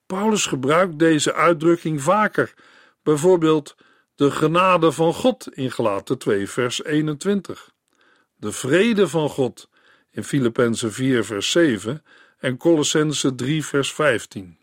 Paulus 0.06 0.46
gebruikt 0.46 1.00
deze 1.00 1.34
uitdrukking 1.34 2.02
vaker, 2.02 2.54
bijvoorbeeld 3.04 3.76
de 4.16 4.32
genade 4.32 4.92
van 4.92 5.14
God 5.14 5.48
in 5.54 5.72
Galaten 5.72 6.18
2 6.18 6.50
vers 6.50 6.84
21, 6.84 7.72
de 8.36 8.52
vrede 8.52 9.08
van 9.08 9.30
God 9.30 9.70
in 10.12 10.24
Filippenzen 10.24 10.94
4 10.94 11.26
vers 11.26 11.52
7 11.52 12.04
en 12.38 12.58
Colossense 12.58 13.36
3 13.36 13.66
vers 13.66 13.94
15. 13.94 14.58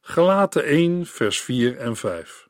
Galaten 0.00 0.64
1 0.64 1.06
vers 1.06 1.40
4 1.40 1.78
en 1.78 1.96
5. 1.96 2.46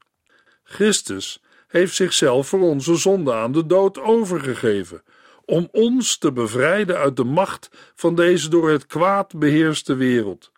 Christus 0.63 1.43
heeft 1.71 1.95
zichzelf 1.95 2.49
voor 2.49 2.61
onze 2.61 2.97
zonde 2.97 3.33
aan 3.35 3.53
de 3.53 3.67
dood 3.67 3.99
overgegeven, 3.99 5.03
om 5.45 5.69
ons 5.73 6.19
te 6.19 6.33
bevrijden 6.33 6.97
uit 6.97 7.17
de 7.17 7.25
macht 7.25 7.71
van 7.95 8.15
deze 8.15 8.49
door 8.49 8.71
het 8.71 8.87
kwaad 8.87 9.39
beheerste 9.39 9.95
wereld. 9.95 10.53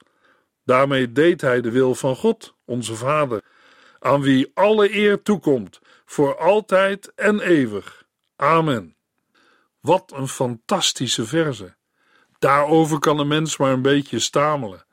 Daarmee 0.65 1.13
deed 1.13 1.41
hij 1.41 1.61
de 1.61 1.71
wil 1.71 1.95
van 1.95 2.17
God, 2.17 2.55
onze 2.65 2.95
Vader, 2.95 3.43
aan 3.99 4.23
wie 4.23 4.51
alle 4.55 4.97
eer 4.97 5.23
toekomt, 5.23 5.81
voor 6.05 6.39
altijd 6.39 7.13
en 7.15 7.41
eeuwig. 7.41 8.05
Amen. 8.37 8.97
Wat 9.81 10.13
een 10.15 10.29
fantastische 10.29 11.25
verse. 11.25 11.75
Daarover 12.39 12.99
kan 12.99 13.19
een 13.19 13.29
mens 13.29 13.57
maar 13.57 13.73
een 13.73 13.83
beetje 13.83 14.19
stamelen. 14.19 14.85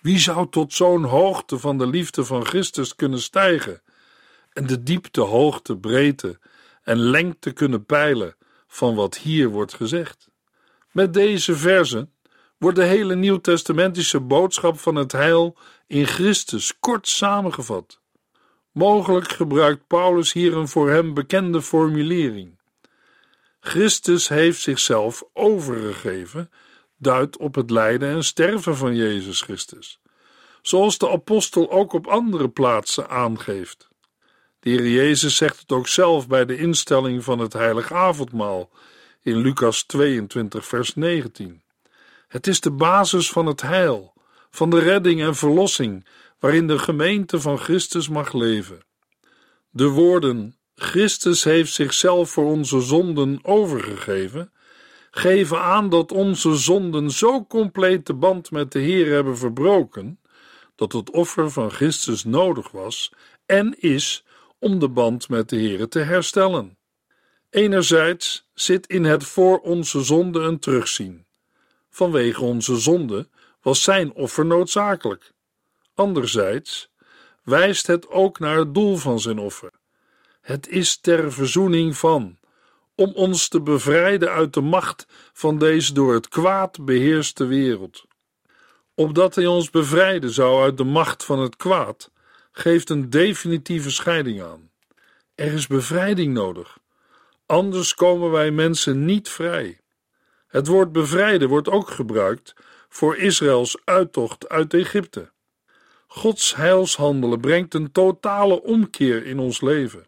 Wie 0.00 0.18
zou 0.18 0.50
tot 0.50 0.72
zo'n 0.72 1.04
hoogte 1.04 1.58
van 1.58 1.78
de 1.78 1.86
liefde 1.86 2.24
van 2.24 2.46
Christus 2.46 2.94
kunnen 2.94 3.20
stijgen 3.20 3.82
en 4.54 4.66
de 4.66 4.82
diepte, 4.82 5.20
hoogte, 5.20 5.76
breedte 5.76 6.38
en 6.82 6.98
lengte 6.98 7.52
kunnen 7.52 7.84
peilen 7.84 8.36
van 8.66 8.94
wat 8.94 9.16
hier 9.16 9.48
wordt 9.48 9.74
gezegd? 9.74 10.28
Met 10.90 11.14
deze 11.14 11.56
versen 11.56 12.12
wordt 12.58 12.76
de 12.76 12.84
hele 12.84 13.14
nieuwtestamentische 13.14 14.20
boodschap 14.20 14.78
van 14.78 14.94
het 14.94 15.12
heil 15.12 15.56
in 15.86 16.06
Christus 16.06 16.78
kort 16.80 17.08
samengevat. 17.08 18.00
Mogelijk 18.72 19.32
gebruikt 19.32 19.86
Paulus 19.86 20.32
hier 20.32 20.56
een 20.56 20.68
voor 20.68 20.90
hem 20.90 21.14
bekende 21.14 21.62
formulering. 21.62 22.58
Christus 23.60 24.28
heeft 24.28 24.60
zichzelf 24.60 25.24
overgegeven, 25.32 26.50
duidt 26.96 27.36
op 27.36 27.54
het 27.54 27.70
lijden 27.70 28.08
en 28.08 28.24
sterven 28.24 28.76
van 28.76 28.94
Jezus 28.94 29.40
Christus, 29.40 30.00
zoals 30.62 30.98
de 30.98 31.10
apostel 31.10 31.70
ook 31.70 31.92
op 31.92 32.06
andere 32.06 32.48
plaatsen 32.48 33.08
aangeeft. 33.08 33.88
De 34.64 34.70
Heer 34.70 34.88
Jezus 34.88 35.36
zegt 35.36 35.60
het 35.60 35.72
ook 35.72 35.88
zelf 35.88 36.28
bij 36.28 36.44
de 36.44 36.56
instelling 36.56 37.24
van 37.24 37.38
het 37.38 37.52
heilige 37.52 37.94
avondmaal 37.94 38.70
in 39.22 39.36
Lucas 39.36 39.82
22, 39.82 40.66
vers 40.66 40.94
19. 40.94 41.62
Het 42.28 42.46
is 42.46 42.60
de 42.60 42.70
basis 42.70 43.30
van 43.30 43.46
het 43.46 43.62
heil, 43.62 44.12
van 44.50 44.70
de 44.70 44.78
redding 44.78 45.22
en 45.22 45.34
verlossing, 45.34 46.06
waarin 46.38 46.66
de 46.66 46.78
gemeente 46.78 47.40
van 47.40 47.58
Christus 47.58 48.08
mag 48.08 48.32
leven. 48.32 48.82
De 49.70 49.88
woorden 49.88 50.56
Christus 50.74 51.44
heeft 51.44 51.72
zichzelf 51.72 52.30
voor 52.30 52.44
onze 52.44 52.80
zonden 52.80 53.38
overgegeven, 53.42 54.52
geven 55.10 55.60
aan 55.60 55.88
dat 55.88 56.12
onze 56.12 56.54
zonden 56.54 57.10
zo 57.10 57.44
compleet 57.44 58.06
de 58.06 58.14
band 58.14 58.50
met 58.50 58.72
de 58.72 58.78
Heer 58.78 59.12
hebben 59.12 59.38
verbroken, 59.38 60.20
dat 60.74 60.92
het 60.92 61.10
offer 61.10 61.50
van 61.50 61.70
Christus 61.70 62.24
nodig 62.24 62.70
was 62.70 63.12
en 63.46 63.80
is 63.80 64.23
om 64.64 64.78
de 64.78 64.88
band 64.88 65.28
met 65.28 65.48
de 65.48 65.56
Heer 65.56 65.88
te 65.88 65.98
herstellen. 65.98 66.78
Enerzijds 67.50 68.48
zit 68.54 68.86
in 68.86 69.04
het 69.04 69.24
voor 69.24 69.58
onze 69.58 70.02
zonde 70.02 70.40
een 70.40 70.58
terugzien. 70.58 71.26
Vanwege 71.90 72.44
onze 72.44 72.76
zonde 72.76 73.28
was 73.62 73.82
zijn 73.82 74.12
offer 74.12 74.46
noodzakelijk. 74.46 75.32
Anderzijds 75.94 76.90
wijst 77.42 77.86
het 77.86 78.08
ook 78.08 78.38
naar 78.38 78.58
het 78.58 78.74
doel 78.74 78.96
van 78.96 79.20
zijn 79.20 79.38
offer. 79.38 79.70
Het 80.40 80.68
is 80.68 80.96
ter 80.96 81.32
verzoening 81.32 81.96
van, 81.96 82.38
om 82.94 83.12
ons 83.14 83.48
te 83.48 83.60
bevrijden 83.60 84.30
uit 84.30 84.52
de 84.52 84.60
macht 84.60 85.06
van 85.32 85.58
deze 85.58 85.92
door 85.92 86.14
het 86.14 86.28
kwaad 86.28 86.84
beheerste 86.84 87.46
wereld. 87.46 88.04
Opdat 88.94 89.34
hij 89.34 89.46
ons 89.46 89.70
bevrijden 89.70 90.30
zou 90.30 90.62
uit 90.62 90.76
de 90.76 90.84
macht 90.84 91.24
van 91.24 91.38
het 91.38 91.56
kwaad, 91.56 92.10
geeft 92.56 92.90
een 92.90 93.10
definitieve 93.10 93.90
scheiding 93.90 94.42
aan. 94.42 94.70
Er 95.34 95.52
is 95.52 95.66
bevrijding 95.66 96.32
nodig, 96.32 96.78
anders 97.46 97.94
komen 97.94 98.30
wij 98.30 98.50
mensen 98.50 99.04
niet 99.04 99.28
vrij. 99.28 99.80
Het 100.46 100.66
woord 100.66 100.92
bevrijden 100.92 101.48
wordt 101.48 101.68
ook 101.68 101.90
gebruikt 101.90 102.54
voor 102.88 103.16
Israëls 103.16 103.76
uittocht 103.84 104.48
uit 104.48 104.74
Egypte. 104.74 105.32
Gods 106.06 106.54
heilshandelen 106.54 107.40
brengt 107.40 107.74
een 107.74 107.92
totale 107.92 108.62
omkeer 108.62 109.26
in 109.26 109.38
ons 109.38 109.60
leven. 109.60 110.06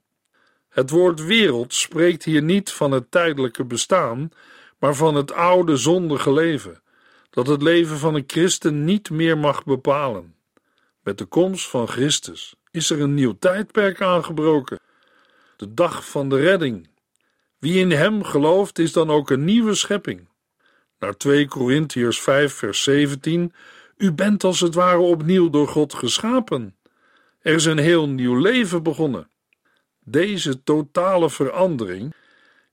Het 0.68 0.90
woord 0.90 1.24
wereld 1.24 1.74
spreekt 1.74 2.24
hier 2.24 2.42
niet 2.42 2.72
van 2.72 2.90
het 2.90 3.10
tijdelijke 3.10 3.64
bestaan, 3.64 4.30
maar 4.78 4.94
van 4.94 5.14
het 5.14 5.32
oude 5.32 5.76
zondige 5.76 6.32
leven, 6.32 6.82
dat 7.30 7.46
het 7.46 7.62
leven 7.62 7.98
van 7.98 8.14
een 8.14 8.24
christen 8.26 8.84
niet 8.84 9.10
meer 9.10 9.38
mag 9.38 9.64
bepalen. 9.64 10.35
Met 11.06 11.18
de 11.18 11.24
komst 11.24 11.68
van 11.68 11.88
Christus 11.88 12.54
is 12.70 12.90
er 12.90 13.00
een 13.00 13.14
nieuw 13.14 13.36
tijdperk 13.38 14.00
aangebroken, 14.02 14.80
de 15.56 15.74
dag 15.74 16.08
van 16.08 16.28
de 16.28 16.40
redding. 16.40 16.88
Wie 17.58 17.78
in 17.78 17.90
hem 17.90 18.24
gelooft, 18.24 18.78
is 18.78 18.92
dan 18.92 19.10
ook 19.10 19.30
een 19.30 19.44
nieuwe 19.44 19.74
schepping. 19.74 20.28
Naar 20.98 21.16
2 21.16 21.48
Korintiërs 21.48 22.20
5, 22.20 22.52
vers 22.52 22.82
17: 22.82 23.52
U 23.96 24.12
bent 24.12 24.44
als 24.44 24.60
het 24.60 24.74
ware 24.74 24.98
opnieuw 24.98 25.50
door 25.50 25.68
God 25.68 25.94
geschapen, 25.94 26.76
Er 27.40 27.54
is 27.54 27.64
een 27.64 27.78
heel 27.78 28.08
nieuw 28.08 28.36
leven 28.36 28.82
begonnen. 28.82 29.30
Deze 30.04 30.62
totale 30.62 31.30
verandering 31.30 32.14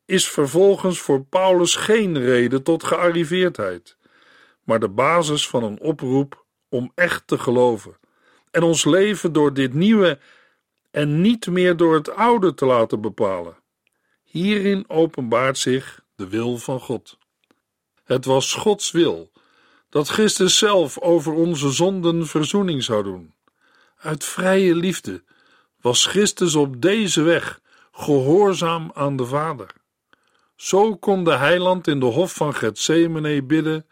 is 0.06 0.30
vervolgens 0.30 1.00
voor 1.00 1.26
Paulus 1.26 1.76
geen 1.76 2.20
reden 2.20 2.64
tot 2.64 2.84
gearriveerdheid, 2.84 3.98
maar 4.64 4.80
de 4.80 4.90
basis 4.90 5.48
van 5.48 5.64
een 5.64 5.80
oproep 5.80 6.46
om 6.70 6.92
echt 6.96 7.28
te 7.28 7.38
geloven 7.38 8.02
en 8.54 8.64
ons 8.64 8.86
leven 8.86 9.34
door 9.34 9.54
dit 9.54 9.74
nieuwe 9.74 10.20
en 10.92 11.22
niet 11.22 11.48
meer 11.48 11.78
door 11.78 11.94
het 11.94 12.16
oude 12.16 12.54
te 12.54 12.66
laten 12.66 13.02
bepalen. 13.02 13.56
Hierin 14.24 14.86
openbaart 14.88 15.58
zich 15.58 16.04
de 16.16 16.28
wil 16.28 16.58
van 16.58 16.80
God. 16.80 17.18
Het 18.04 18.26
was 18.26 18.54
Gods 18.54 18.92
wil 18.92 19.32
dat 19.90 20.08
Christus 20.08 20.58
zelf 20.58 21.00
over 21.00 21.34
onze 21.34 21.72
zonden 21.72 22.28
verzoening 22.28 22.84
zou 22.84 23.04
doen. 23.04 23.34
Uit 23.98 24.24
vrije 24.24 24.76
liefde 24.76 25.24
was 25.82 26.06
Christus 26.06 26.56
op 26.56 26.82
deze 26.82 27.22
weg 27.22 27.62
gehoorzaam 27.92 28.92
aan 28.94 29.16
de 29.16 29.26
Vader. 29.26 29.70
Zo 30.56 30.96
kon 30.96 31.24
de 31.24 31.36
heiland 31.36 31.88
in 31.88 32.00
de 32.00 32.06
hof 32.06 32.34
van 32.34 32.56
Gethsemane 32.56 33.44
bidden: 33.44 33.88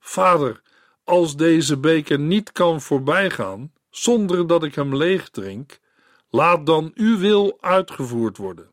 Vader, 0.00 0.62
als 1.04 1.36
deze 1.36 1.76
beker 1.76 2.18
niet 2.18 2.52
kan 2.52 2.80
voorbijgaan 2.80 3.72
zonder 3.90 4.46
dat 4.46 4.62
ik 4.62 4.74
hem 4.74 4.96
leeg 4.96 5.28
drink, 5.28 5.78
laat 6.28 6.66
dan 6.66 6.90
uw 6.94 7.18
wil 7.18 7.58
uitgevoerd 7.60 8.36
worden. 8.36 8.70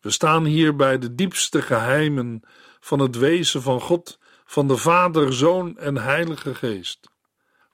We 0.00 0.10
staan 0.10 0.44
hier 0.44 0.76
bij 0.76 0.98
de 0.98 1.14
diepste 1.14 1.62
geheimen 1.62 2.42
van 2.80 2.98
het 2.98 3.16
wezen 3.16 3.62
van 3.62 3.80
God, 3.80 4.18
van 4.44 4.68
de 4.68 4.76
Vader, 4.76 5.32
Zoon 5.32 5.78
en 5.78 5.96
Heilige 5.96 6.54
Geest. 6.54 7.08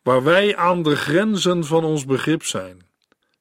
Waar 0.03 0.23
wij 0.23 0.57
aan 0.57 0.83
de 0.83 0.97
grenzen 0.97 1.65
van 1.65 1.85
ons 1.85 2.05
begrip 2.05 2.45
zijn, 2.45 2.87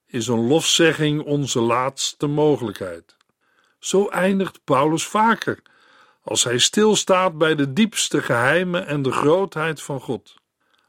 is 0.05 0.27
een 0.27 0.47
lofzegging 0.47 1.21
onze 1.21 1.59
laatste 1.59 2.27
mogelijkheid. 2.27 3.17
Zo 3.79 4.07
eindigt 4.07 4.63
Paulus 4.63 5.07
vaker 5.07 5.61
als 6.23 6.43
hij 6.43 6.57
stilstaat 6.57 7.37
bij 7.37 7.55
de 7.55 7.73
diepste 7.73 8.21
geheimen 8.21 8.87
en 8.87 9.01
de 9.01 9.11
grootheid 9.11 9.81
van 9.81 10.01
God. 10.01 10.35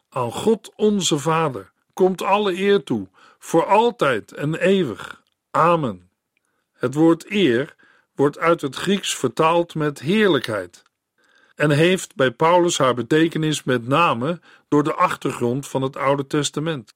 Aan 0.09 0.33
God 0.33 0.73
onze 0.77 1.19
Vader 1.19 1.73
komt 1.95 2.23
alle 2.23 2.59
eer 2.59 2.83
toe, 2.83 3.09
voor 3.39 3.67
altijd 3.67 4.33
en 4.33 4.55
eeuwig. 4.55 5.23
Amen. 5.51 6.11
Het 6.73 6.95
woord 6.95 7.31
eer 7.31 7.75
wordt 8.15 8.39
uit 8.39 8.61
het 8.61 8.77
Grieks 8.77 9.15
vertaald 9.15 9.75
met 9.75 10.01
heerlijkheid 10.01 10.83
en 11.55 11.71
heeft 11.71 12.15
bij 12.15 12.31
Paulus 12.31 12.79
haar 12.79 12.95
betekenis 12.95 13.65
met 13.65 13.87
name 13.87 14.41
door 14.69 14.85
de 14.85 14.95
achtergrond 14.95 15.69
van 15.69 15.83
het 15.83 15.97
Oude 15.97 16.27
Testament. 16.27 16.95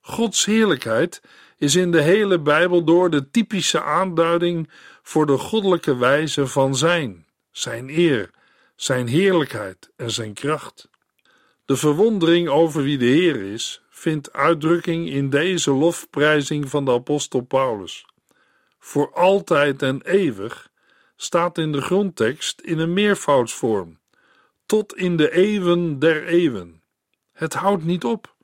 Gods 0.00 0.44
heerlijkheid 0.44 1.22
is 1.56 1.74
in 1.74 1.90
de 1.90 2.02
hele 2.02 2.38
Bijbel 2.38 2.84
door 2.84 3.10
de 3.10 3.30
typische 3.30 3.82
aanduiding 3.82 4.70
voor 5.02 5.26
de 5.26 5.38
goddelijke 5.38 5.96
wijze 5.96 6.46
van 6.46 6.76
zijn, 6.76 7.26
zijn 7.50 7.88
eer, 7.88 8.30
zijn 8.76 9.06
heerlijkheid 9.06 9.90
en 9.96 10.10
zijn 10.10 10.32
kracht. 10.32 10.88
De 11.64 11.76
verwondering 11.76 12.48
over 12.48 12.82
wie 12.82 12.98
de 12.98 13.04
Heer 13.04 13.52
is, 13.52 13.82
vindt 13.98 14.32
uitdrukking 14.32 15.08
in 15.08 15.30
deze 15.30 15.70
lofprijzing 15.70 16.68
van 16.68 16.84
de 16.84 16.92
apostel 16.92 17.40
Paulus. 17.40 18.06
Voor 18.78 19.12
altijd 19.12 19.82
en 19.82 20.02
eeuwig 20.02 20.70
staat 21.16 21.58
in 21.58 21.72
de 21.72 21.80
grondtekst 21.80 22.60
in 22.60 22.78
een 22.78 22.92
meervoudsvorm, 22.92 23.98
tot 24.66 24.96
in 24.96 25.16
de 25.16 25.32
eeuwen 25.32 25.98
der 25.98 26.26
eeuwen. 26.26 26.82
Het 27.32 27.54
houdt 27.54 27.84
niet 27.84 28.04
op. 28.04 28.34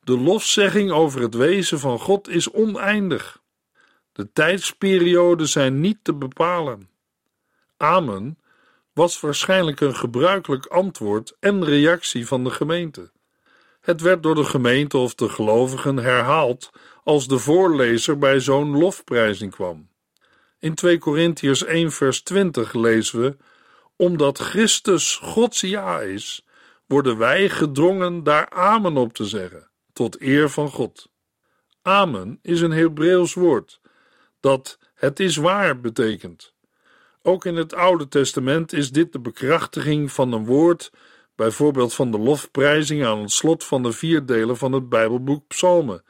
De 0.00 0.18
lofzegging 0.18 0.90
over 0.90 1.20
het 1.20 1.34
wezen 1.34 1.78
van 1.78 1.98
God 1.98 2.28
is 2.28 2.50
oneindig. 2.50 3.42
De 4.12 4.32
tijdsperioden 4.32 5.48
zijn 5.48 5.80
niet 5.80 5.98
te 6.02 6.14
bepalen. 6.14 6.90
Amen 7.76 8.38
was 8.92 9.20
waarschijnlijk 9.20 9.80
een 9.80 9.96
gebruikelijk 9.96 10.66
antwoord 10.66 11.36
en 11.40 11.64
reactie 11.64 12.26
van 12.26 12.44
de 12.44 12.50
gemeente. 12.50 13.10
Het 13.88 14.00
werd 14.00 14.22
door 14.22 14.34
de 14.34 14.44
gemeente 14.44 14.98
of 14.98 15.14
de 15.14 15.28
gelovigen 15.28 15.96
herhaald 15.96 16.70
als 17.04 17.28
de 17.28 17.38
voorlezer 17.38 18.18
bij 18.18 18.40
zo'n 18.40 18.76
lofprijzing 18.76 19.52
kwam. 19.52 19.88
In 20.58 20.74
2 20.74 20.98
Korintiërs 20.98 21.64
1 21.64 21.92
vers 21.92 22.22
20 22.22 22.72
lezen 22.72 23.20
we: 23.20 23.36
Omdat 23.96 24.38
Christus 24.38 25.16
Gods 25.16 25.60
ja 25.60 26.00
is, 26.00 26.46
worden 26.86 27.18
wij 27.18 27.48
gedrongen 27.48 28.22
daar 28.22 28.50
amen 28.50 28.96
op 28.96 29.12
te 29.12 29.24
zeggen, 29.24 29.70
tot 29.92 30.20
eer 30.20 30.48
van 30.48 30.70
God. 30.70 31.10
Amen 31.82 32.38
is 32.42 32.60
een 32.60 32.72
Hebreeuws 32.72 33.34
woord 33.34 33.80
dat 34.40 34.78
het 34.94 35.20
is 35.20 35.36
waar 35.36 35.80
betekent. 35.80 36.54
Ook 37.22 37.44
in 37.44 37.56
het 37.56 37.74
Oude 37.74 38.08
Testament 38.08 38.72
is 38.72 38.90
dit 38.90 39.12
de 39.12 39.20
bekrachtiging 39.20 40.12
van 40.12 40.32
een 40.32 40.44
woord 40.44 40.90
bijvoorbeeld 41.38 41.94
van 41.94 42.10
de 42.10 42.18
lofprijzing 42.18 43.04
aan 43.04 43.20
het 43.20 43.30
slot 43.30 43.64
van 43.64 43.82
de 43.82 43.92
vier 43.92 44.26
delen 44.26 44.56
van 44.56 44.72
het 44.72 44.88
Bijbelboek 44.88 45.46
Psalmen, 45.46 46.04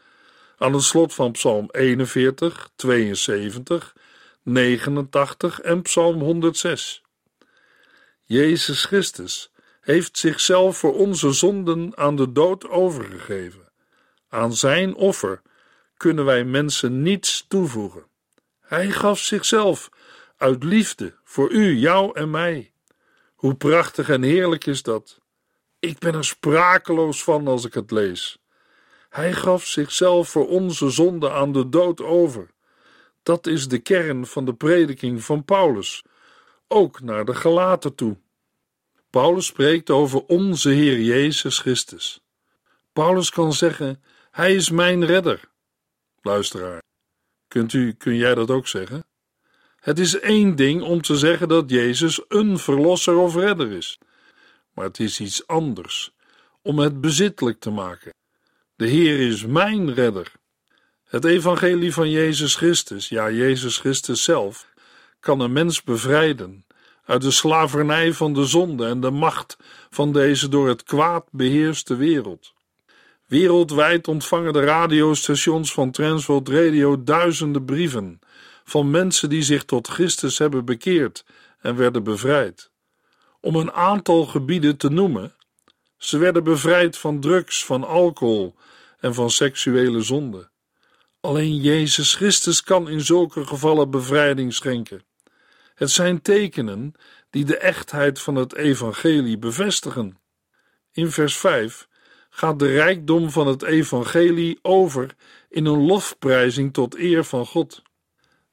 aan 0.59 0.73
het 0.73 0.83
slot 0.83 1.15
van 1.15 1.33
Psalm 1.33 1.69
41, 1.71 2.71
72, 2.77 3.97
89 4.43 5.61
en 5.61 5.83
Psalm 5.83 6.21
106. 6.21 7.03
Jezus 8.25 8.85
Christus 8.85 9.51
heeft 9.81 10.19
zichzelf 10.19 10.79
voor 10.79 10.95
onze 10.95 11.33
zonden 11.33 11.97
aan 11.97 12.17
de 12.17 12.33
dood 12.33 12.69
overgegeven. 12.69 13.73
Aan 14.29 14.55
zijn 14.55 14.95
offer 14.95 15.43
kunnen 15.97 16.25
wij 16.25 16.45
mensen 16.45 17.03
niets 17.03 17.45
toevoegen. 17.49 18.07
Hij 18.61 18.91
gaf 18.91 19.19
zichzelf 19.19 19.89
uit 20.37 20.65
liefde 20.65 21.15
voor 21.25 21.51
u, 21.51 21.75
jou 21.75 22.19
en 22.19 22.31
mij. 22.31 22.73
Hoe 23.39 23.55
prachtig 23.55 24.09
en 24.09 24.23
heerlijk 24.23 24.67
is 24.67 24.83
dat? 24.83 25.19
Ik 25.79 25.99
ben 25.99 26.15
er 26.15 26.25
sprakeloos 26.25 27.25
van 27.25 27.47
als 27.47 27.65
ik 27.65 27.75
het 27.75 27.91
lees. 27.91 28.39
Hij 29.09 29.33
gaf 29.33 29.67
zichzelf 29.67 30.29
voor 30.29 30.49
onze 30.49 30.91
zonde 30.91 31.31
aan 31.31 31.53
de 31.53 31.69
dood 31.69 32.01
over. 32.01 32.51
Dat 33.23 33.47
is 33.47 33.69
de 33.69 33.79
kern 33.79 34.27
van 34.27 34.45
de 34.45 34.55
prediking 34.55 35.25
van 35.25 35.45
Paulus, 35.45 36.05
ook 36.69 37.01
naar 37.01 37.25
de 37.25 37.35
gelaten 37.35 37.95
toe. 37.95 38.17
Paulus 39.11 39.47
spreekt 39.47 39.91
over 39.91 40.25
onze 40.27 40.69
Heer 40.69 41.01
Jezus 41.01 41.59
Christus. 41.59 42.21
Paulus 42.93 43.31
kan 43.31 43.53
zeggen: 43.53 44.03
Hij 44.31 44.55
is 44.55 44.71
mijn 44.71 45.07
redder. 45.07 45.51
Luisteraar, 46.21 46.83
kunt 47.49 47.73
u, 47.73 47.93
kun 47.93 48.17
jij 48.17 48.35
dat 48.35 48.51
ook 48.51 48.67
zeggen? 48.67 49.08
Het 49.81 49.99
is 49.99 50.21
één 50.21 50.57
ding 50.57 50.83
om 50.83 51.03
te 51.03 51.17
zeggen 51.17 51.49
dat 51.49 51.71
Jezus 51.71 52.21
een 52.29 52.59
verlosser 52.59 53.17
of 53.17 53.35
redder 53.35 53.73
is, 53.73 53.99
maar 54.75 54.85
het 54.85 55.01
is 55.01 55.21
iets 55.21 55.47
anders 55.47 56.13
om 56.63 56.79
het 56.79 57.01
bezittelijk 57.01 57.61
te 57.61 57.71
maken. 57.71 58.13
De 58.77 58.87
Heer 58.87 59.21
is 59.21 59.47
mijn 59.47 59.95
redder. 59.95 60.33
Het 61.05 61.25
evangelie 61.25 61.93
van 61.93 62.11
Jezus 62.11 62.55
Christus, 62.55 63.09
ja, 63.09 63.31
Jezus 63.31 63.79
Christus 63.79 64.23
zelf, 64.23 64.67
kan 65.21 65.41
een 65.41 65.53
mens 65.53 65.83
bevrijden 65.83 66.65
uit 67.05 67.23
de 67.23 67.31
slavernij 67.31 68.13
van 68.13 68.33
de 68.33 68.45
zonde 68.45 68.87
en 68.87 69.01
de 69.01 69.11
macht 69.11 69.57
van 69.91 70.13
deze 70.13 70.49
door 70.49 70.69
het 70.69 70.83
kwaad 70.83 71.25
beheerste 71.31 71.97
wereld. 71.97 72.53
Wereldwijd 73.27 74.09
ontvangen 74.09 74.53
de 74.53 74.65
radiostations 74.65 75.73
van 75.73 75.91
Transworld 75.91 76.49
Radio 76.49 77.05
duizenden 77.05 77.65
brieven 77.65 78.21
van 78.69 78.91
mensen 78.91 79.29
die 79.29 79.43
zich 79.43 79.65
tot 79.65 79.89
Christus 79.89 80.39
hebben 80.39 80.65
bekeerd 80.65 81.25
en 81.61 81.77
werden 81.77 82.03
bevrijd. 82.03 82.71
Om 83.41 83.57
een 83.57 83.73
aantal 83.73 84.27
gebieden 84.27 84.77
te 84.77 84.91
noemen, 84.91 85.35
ze 85.97 86.19
werden 86.19 86.45
bevrijd 86.45 86.99
van 86.99 87.21
drugs, 87.21 87.65
van 87.65 87.85
alcohol 87.85 88.55
en 89.01 89.15
van 89.15 89.31
seksuele 89.31 90.03
zonde. 90.03 90.51
Alleen 91.21 91.57
Jezus 91.57 92.15
Christus 92.15 92.63
kan 92.63 92.89
in 92.89 93.01
zulke 93.01 93.47
gevallen 93.47 93.91
bevrijding 93.91 94.55
schenken. 94.55 95.05
Het 95.75 95.91
zijn 95.91 96.23
tekenen 96.23 96.95
die 97.31 97.45
de 97.45 97.57
echtheid 97.57 98.21
van 98.21 98.35
het 98.35 98.55
evangelie 98.55 99.39
bevestigen. 99.39 100.19
In 100.93 101.11
vers 101.11 101.37
5 101.37 101.89
gaat 102.31 102.59
de 102.59 102.67
rijkdom 102.67 103.31
van 103.31 103.47
het 103.47 103.63
evangelie 103.63 104.59
over 104.63 105.15
in 105.49 105.67
een 105.67 105.87
lofprijzing 105.87 106.73
tot 106.73 106.99
eer 106.99 107.25
van 107.25 107.47
God. 107.47 107.83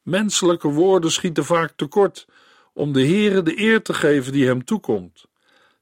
Menselijke 0.06 0.68
woorden 0.68 1.12
schieten 1.12 1.46
vaak 1.46 1.74
tekort 1.76 2.28
om 2.74 2.94
de 2.94 3.06
Heere 3.06 3.44
de 3.44 3.60
eer 3.60 3.82
te 3.82 3.94
geven 3.94 4.32
die 4.32 4.46
hem 4.46 4.65
toekomt. 4.65 5.26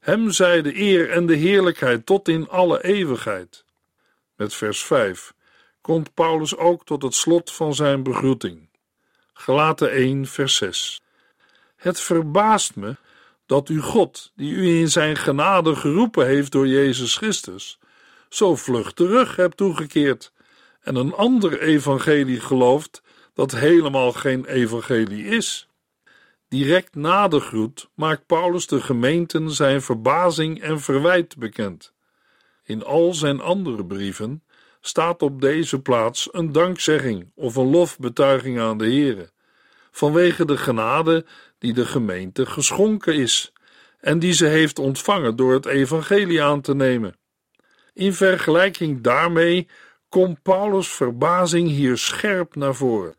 Hem 0.00 0.30
zij 0.30 0.62
de 0.62 0.80
eer 0.80 1.10
en 1.10 1.26
de 1.26 1.34
heerlijkheid 1.34 2.06
tot 2.06 2.28
in 2.28 2.48
alle 2.48 2.84
eeuwigheid. 2.84 3.64
Met 4.36 4.54
vers 4.54 4.82
5 4.82 5.32
komt 5.80 6.14
Paulus 6.14 6.56
ook 6.56 6.84
tot 6.84 7.02
het 7.02 7.14
slot 7.14 7.52
van 7.52 7.74
zijn 7.74 8.02
begroeting. 8.02 8.68
Gelaten 9.32 9.90
1 9.90 10.26
vers 10.26 10.56
6 10.56 11.02
Het 11.76 12.00
verbaast 12.00 12.76
me 12.76 12.96
dat 13.46 13.68
u 13.68 13.80
God, 13.80 14.32
die 14.36 14.52
u 14.52 14.78
in 14.78 14.90
zijn 14.90 15.16
genade 15.16 15.76
geroepen 15.76 16.26
heeft 16.26 16.52
door 16.52 16.66
Jezus 16.66 17.16
Christus, 17.16 17.78
zo 18.28 18.56
vlug 18.56 18.92
terug 18.92 19.36
hebt 19.36 19.56
toegekeerd 19.56 20.32
en 20.80 20.96
een 20.96 21.14
ander 21.14 21.60
evangelie 21.60 22.40
gelooft 22.40 23.02
dat 23.34 23.52
helemaal 23.52 24.12
geen 24.12 24.44
evangelie 24.44 25.24
is. 25.24 25.68
Direct 26.48 26.94
na 26.94 27.28
de 27.28 27.40
groet 27.40 27.88
maakt 27.94 28.26
Paulus 28.26 28.66
de 28.66 28.80
gemeenten 28.80 29.50
zijn 29.50 29.82
verbazing 29.82 30.62
en 30.62 30.80
verwijt 30.80 31.36
bekend. 31.36 31.92
In 32.64 32.84
al 32.84 33.14
zijn 33.14 33.40
andere 33.40 33.86
brieven 33.86 34.42
staat 34.80 35.22
op 35.22 35.40
deze 35.40 35.80
plaats 35.80 36.28
een 36.32 36.52
dankzegging 36.52 37.30
of 37.34 37.56
een 37.56 37.70
lofbetuiging 37.70 38.60
aan 38.60 38.78
de 38.78 38.84
Heere, 38.84 39.30
vanwege 39.90 40.44
de 40.44 40.56
genade 40.56 41.26
die 41.58 41.72
de 41.72 41.86
gemeente 41.86 42.46
geschonken 42.46 43.14
is 43.14 43.52
en 44.00 44.18
die 44.18 44.32
ze 44.32 44.46
heeft 44.46 44.78
ontvangen 44.78 45.36
door 45.36 45.52
het 45.52 45.66
evangelie 45.66 46.42
aan 46.42 46.60
te 46.60 46.74
nemen. 46.74 47.16
In 47.92 48.12
vergelijking 48.12 49.00
daarmee 49.00 49.68
komt 50.08 50.42
Paulus' 50.42 50.88
verbazing 50.88 51.68
hier 51.68 51.96
scherp 51.98 52.54
naar 52.54 52.74
voren. 52.74 53.16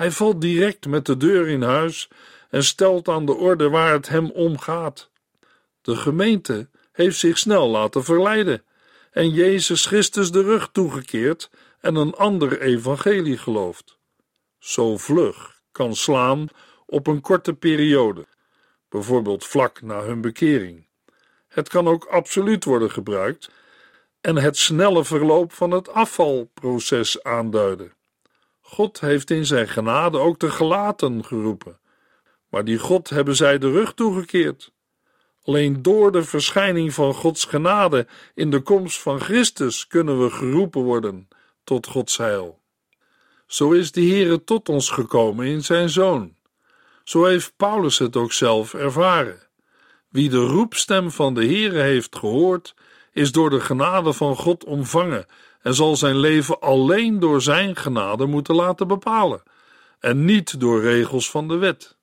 Hij 0.00 0.10
valt 0.10 0.40
direct 0.40 0.86
met 0.86 1.06
de 1.06 1.16
deur 1.16 1.48
in 1.48 1.62
huis 1.62 2.08
en 2.50 2.64
stelt 2.64 3.08
aan 3.08 3.26
de 3.26 3.34
orde 3.34 3.68
waar 3.68 3.92
het 3.92 4.08
hem 4.08 4.30
om 4.30 4.58
gaat. 4.58 5.10
De 5.82 5.96
gemeente 5.96 6.68
heeft 6.92 7.18
zich 7.18 7.38
snel 7.38 7.68
laten 7.68 8.04
verleiden 8.04 8.64
en 9.10 9.30
Jezus 9.30 9.86
Christus 9.86 10.32
de 10.32 10.42
rug 10.42 10.68
toegekeerd 10.72 11.50
en 11.80 11.94
een 11.94 12.14
ander 12.14 12.60
evangelie 12.60 13.38
geloofd. 13.38 13.98
Zo 14.58 14.96
vlug 14.96 15.60
kan 15.72 15.94
slaan 15.94 16.48
op 16.86 17.06
een 17.06 17.20
korte 17.20 17.54
periode, 17.54 18.26
bijvoorbeeld 18.88 19.46
vlak 19.46 19.82
na 19.82 20.02
hun 20.02 20.20
bekering. 20.20 20.86
Het 21.48 21.68
kan 21.68 21.88
ook 21.88 22.04
absoluut 22.04 22.64
worden 22.64 22.90
gebruikt 22.90 23.50
en 24.20 24.36
het 24.36 24.56
snelle 24.56 25.04
verloop 25.04 25.52
van 25.52 25.70
het 25.70 25.88
afvalproces 25.88 27.22
aanduiden. 27.22 27.98
God 28.70 29.00
heeft 29.00 29.30
in 29.30 29.46
zijn 29.46 29.68
genade 29.68 30.18
ook 30.18 30.38
de 30.38 30.50
gelaten 30.50 31.24
geroepen, 31.24 31.78
maar 32.48 32.64
die 32.64 32.78
God 32.78 33.10
hebben 33.10 33.36
zij 33.36 33.58
de 33.58 33.70
rug 33.70 33.94
toegekeerd. 33.94 34.72
Alleen 35.42 35.82
door 35.82 36.12
de 36.12 36.22
verschijning 36.22 36.94
van 36.94 37.14
Gods 37.14 37.44
genade 37.44 38.06
in 38.34 38.50
de 38.50 38.60
komst 38.60 39.00
van 39.00 39.20
Christus 39.20 39.86
kunnen 39.86 40.22
we 40.22 40.30
geroepen 40.30 40.82
worden 40.82 41.28
tot 41.64 41.86
Gods 41.86 42.16
heil. 42.16 42.60
Zo 43.46 43.70
is 43.70 43.92
de 43.92 44.00
Heere 44.00 44.44
tot 44.44 44.68
ons 44.68 44.90
gekomen 44.90 45.46
in 45.46 45.64
zijn 45.64 45.88
Zoon. 45.88 46.34
Zo 47.04 47.24
heeft 47.24 47.52
Paulus 47.56 47.98
het 47.98 48.16
ook 48.16 48.32
zelf 48.32 48.74
ervaren. 48.74 49.48
Wie 50.08 50.28
de 50.28 50.44
roepstem 50.46 51.10
van 51.10 51.34
de 51.34 51.44
Heere 51.44 51.80
heeft 51.80 52.16
gehoord, 52.16 52.74
is 53.12 53.32
door 53.32 53.50
de 53.50 53.60
genade 53.60 54.12
van 54.12 54.36
God 54.36 54.64
omvangen 54.64 55.26
en 55.62 55.74
zal 55.74 55.96
zijn 55.96 56.16
leven 56.16 56.60
alleen 56.60 57.18
door 57.18 57.42
zijn 57.42 57.76
genade 57.76 58.26
moeten 58.26 58.54
laten 58.54 58.88
bepalen 58.88 59.42
en 60.00 60.24
niet 60.24 60.60
door 60.60 60.80
regels 60.80 61.30
van 61.30 61.48
de 61.48 61.56
wet. 61.56 61.98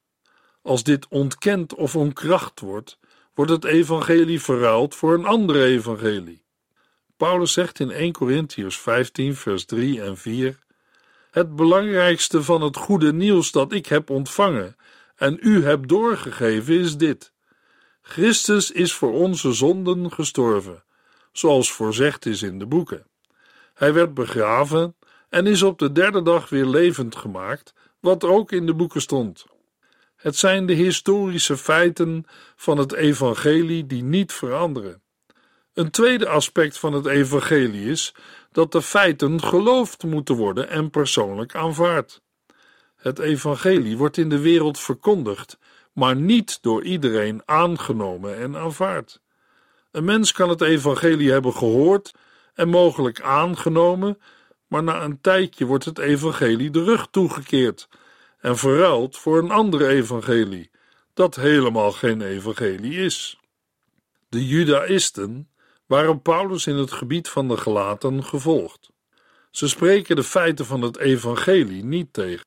Als 0.61 0.83
dit 0.83 1.07
ontkend 1.09 1.75
of 1.75 1.95
onkracht 1.95 2.59
wordt, 2.59 2.99
wordt 3.33 3.51
het 3.51 3.65
evangelie 3.65 4.41
verruild 4.41 4.95
voor 4.95 5.13
een 5.13 5.25
ander 5.25 5.63
evangelie. 5.63 6.45
Paulus 7.17 7.53
zegt 7.53 7.79
in 7.79 7.91
1 7.91 8.11
Corinthians 8.11 8.79
15, 8.79 9.35
vers 9.35 9.65
3 9.65 10.01
en 10.01 10.17
4: 10.17 10.59
Het 11.31 11.55
belangrijkste 11.55 12.43
van 12.43 12.61
het 12.61 12.77
goede 12.77 13.13
nieuws 13.13 13.51
dat 13.51 13.71
ik 13.71 13.85
heb 13.85 14.09
ontvangen 14.09 14.75
en 15.15 15.37
u 15.41 15.63
heb 15.63 15.87
doorgegeven 15.87 16.79
is 16.79 16.97
dit: 16.97 17.33
Christus 18.01 18.71
is 18.71 18.93
voor 18.93 19.13
onze 19.13 19.53
zonden 19.53 20.11
gestorven, 20.11 20.83
zoals 21.31 21.71
voorzegd 21.71 22.25
is 22.25 22.41
in 22.41 22.59
de 22.59 22.65
boeken. 22.65 23.05
Hij 23.77 23.93
werd 23.93 24.13
begraven 24.13 24.95
en 25.29 25.47
is 25.47 25.61
op 25.61 25.79
de 25.79 25.91
derde 25.91 26.21
dag 26.21 26.49
weer 26.49 26.65
levend 26.65 27.15
gemaakt, 27.15 27.73
wat 27.99 28.23
ook 28.23 28.51
in 28.51 28.65
de 28.65 28.73
boeken 28.73 29.01
stond. 29.01 29.45
Het 30.15 30.35
zijn 30.35 30.65
de 30.65 30.73
historische 30.73 31.57
feiten 31.57 32.25
van 32.55 32.77
het 32.77 32.93
evangelie 32.93 33.85
die 33.85 34.03
niet 34.03 34.33
veranderen. 34.33 35.01
Een 35.73 35.91
tweede 35.91 36.27
aspect 36.27 36.79
van 36.79 36.93
het 36.93 37.05
evangelie 37.05 37.89
is 37.89 38.15
dat 38.51 38.71
de 38.71 38.81
feiten 38.81 39.43
geloofd 39.43 40.03
moeten 40.03 40.35
worden 40.35 40.69
en 40.69 40.89
persoonlijk 40.89 41.55
aanvaard. 41.55 42.21
Het 42.95 43.19
evangelie 43.19 43.97
wordt 43.97 44.17
in 44.17 44.29
de 44.29 44.39
wereld 44.39 44.79
verkondigd, 44.79 45.57
maar 45.93 46.15
niet 46.15 46.61
door 46.61 46.83
iedereen 46.83 47.41
aangenomen 47.45 48.37
en 48.37 48.55
aanvaard. 48.55 49.21
Een 49.91 50.05
mens 50.05 50.31
kan 50.31 50.49
het 50.49 50.61
evangelie 50.61 51.31
hebben 51.31 51.53
gehoord 51.53 52.13
en 52.57 52.69
mogelijk 52.69 53.21
aangenomen, 53.21 54.19
maar 54.67 54.83
na 54.83 55.03
een 55.03 55.21
tijdje 55.21 55.65
wordt 55.65 55.85
het 55.85 55.99
evangelie 55.99 56.69
de 56.69 56.83
rug 56.83 57.07
toegekeerd 57.11 57.89
en 58.39 58.57
verruild 58.57 59.17
voor 59.17 59.37
een 59.37 59.51
ander 59.51 59.87
evangelie, 59.87 60.71
dat 61.13 61.35
helemaal 61.35 61.91
geen 61.91 62.21
evangelie 62.21 62.93
is. 62.93 63.39
De 64.29 64.47
Judaïsten 64.47 65.49
waren 65.85 66.21
Paulus 66.21 66.67
in 66.67 66.75
het 66.75 66.91
gebied 66.91 67.29
van 67.29 67.47
de 67.47 67.57
gelaten 67.57 68.23
gevolgd. 68.23 68.89
Ze 69.51 69.67
spreken 69.67 70.15
de 70.15 70.23
feiten 70.23 70.65
van 70.65 70.81
het 70.81 70.97
evangelie 70.97 71.83
niet 71.83 72.13
tegen. 72.13 72.45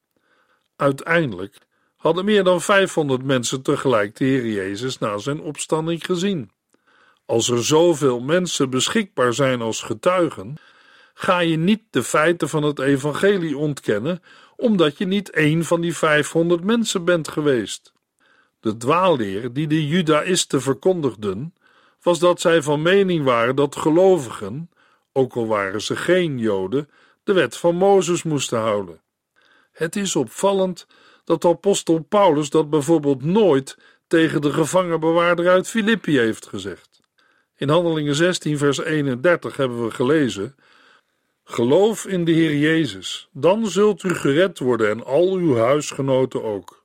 Uiteindelijk 0.76 1.58
hadden 1.96 2.24
meer 2.24 2.44
dan 2.44 2.60
500 2.60 3.22
mensen 3.22 3.62
tegelijk 3.62 4.16
de 4.16 4.24
Heer 4.24 4.46
Jezus 4.46 4.98
na 4.98 5.18
zijn 5.18 5.40
opstanding 5.40 6.04
gezien. 6.04 6.50
Als 7.30 7.50
er 7.50 7.64
zoveel 7.64 8.20
mensen 8.20 8.70
beschikbaar 8.70 9.34
zijn 9.34 9.60
als 9.60 9.82
getuigen, 9.82 10.54
ga 11.14 11.38
je 11.38 11.56
niet 11.56 11.82
de 11.90 12.02
feiten 12.02 12.48
van 12.48 12.62
het 12.62 12.78
evangelie 12.78 13.56
ontkennen, 13.56 14.22
omdat 14.56 14.98
je 14.98 15.06
niet 15.06 15.30
één 15.30 15.64
van 15.64 15.80
die 15.80 15.96
500 15.96 16.64
mensen 16.64 17.04
bent 17.04 17.28
geweest. 17.28 17.92
De 18.60 18.76
dwaalleer 18.76 19.52
die 19.52 19.66
de 19.66 19.86
Judaïsten 19.86 20.62
verkondigden, 20.62 21.54
was 22.02 22.18
dat 22.18 22.40
zij 22.40 22.62
van 22.62 22.82
mening 22.82 23.24
waren 23.24 23.56
dat 23.56 23.76
gelovigen, 23.76 24.70
ook 25.12 25.34
al 25.34 25.46
waren 25.46 25.82
ze 25.82 25.96
geen 25.96 26.38
Joden, 26.38 26.88
de 27.24 27.32
wet 27.32 27.56
van 27.56 27.74
Mozes 27.74 28.22
moesten 28.22 28.58
houden. 28.58 29.00
Het 29.72 29.96
is 29.96 30.16
opvallend 30.16 30.86
dat 31.24 31.44
apostel 31.44 31.98
Paulus 31.98 32.50
dat 32.50 32.70
bijvoorbeeld 32.70 33.22
nooit 33.22 33.78
tegen 34.06 34.40
de 34.40 34.52
gevangenbewaarder 34.52 35.48
uit 35.48 35.68
Filippi 35.68 36.18
heeft 36.18 36.46
gezegd. 36.46 36.89
In 37.60 37.68
Handelingen 37.68 38.14
16, 38.14 38.58
vers 38.58 38.78
31 38.78 39.56
hebben 39.56 39.84
we 39.84 39.90
gelezen: 39.90 40.54
Geloof 41.44 42.06
in 42.06 42.24
de 42.24 42.32
Heer 42.32 42.56
Jezus, 42.56 43.28
dan 43.32 43.66
zult 43.66 44.02
u 44.02 44.14
gered 44.14 44.58
worden 44.58 44.90
en 44.90 45.04
al 45.04 45.32
uw 45.32 45.56
huisgenoten 45.56 46.42
ook. 46.42 46.84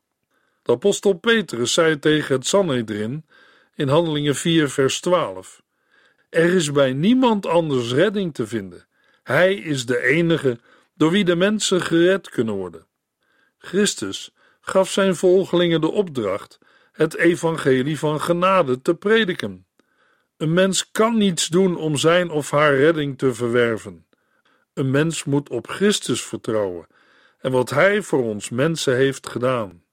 De 0.62 0.72
apostel 0.72 1.14
Petrus 1.14 1.74
zei 1.74 2.00
tegen 2.00 2.36
het 2.36 2.48
Sanhedrin 2.48 3.26
in 3.76 3.88
Handelingen 3.88 4.36
4, 4.36 4.70
vers 4.70 5.00
12: 5.00 5.62
Er 6.30 6.54
is 6.54 6.72
bij 6.72 6.94
niemand 6.94 7.46
anders 7.46 7.92
redding 7.92 8.34
te 8.34 8.48
vinden. 8.48 8.88
Hij 9.24 9.56
is 9.56 9.86
de 9.86 10.02
enige 10.02 10.60
door 10.94 11.12
wie 11.12 11.26
de 11.26 11.36
mensen 11.36 11.82
gered 11.82 12.30
kunnen 12.30 12.54
worden. 12.54 12.88
Christus 13.58 14.34
gaf 14.62 14.92
zijn 14.92 15.16
volgelingen 15.16 15.82
de 15.82 15.92
opdracht 15.92 16.60
het 16.92 17.16
evangelie 17.16 18.00
van 18.00 18.22
genade 18.22 18.82
te 18.82 18.96
prediken. 18.96 19.65
Een 20.38 20.54
mens 20.54 20.92
kan 20.92 21.18
niets 21.18 21.48
doen 21.48 21.78
om 21.78 21.98
zijn 21.98 22.30
of 22.30 22.52
haar 22.52 22.76
redding 22.76 23.18
te 23.18 23.34
verwerven. 23.34 24.06
Een 24.74 24.92
mens 24.92 25.24
moet 25.24 25.50
op 25.50 25.68
Christus 25.70 26.24
vertrouwen 26.24 26.88
en 27.40 27.52
wat 27.52 27.70
Hij 27.70 28.02
voor 28.02 28.24
ons 28.24 28.50
mensen 28.50 28.96
heeft 28.96 29.30
gedaan. 29.30 29.84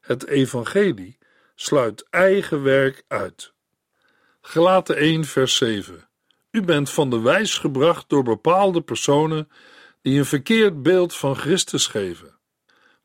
Het 0.00 0.26
evangelie 0.26 1.18
sluit 1.54 2.06
eigen 2.10 2.62
werk 2.62 3.04
uit. 3.08 3.52
Gelaten 4.40 4.96
1 4.96 5.24
vers 5.24 5.56
7 5.56 6.08
U 6.50 6.62
bent 6.62 6.90
van 6.90 7.10
de 7.10 7.20
wijs 7.20 7.58
gebracht 7.58 8.08
door 8.08 8.22
bepaalde 8.22 8.80
personen 8.80 9.48
die 10.02 10.18
een 10.18 10.24
verkeerd 10.24 10.82
beeld 10.82 11.16
van 11.16 11.36
Christus 11.36 11.86
geven. 11.86 12.38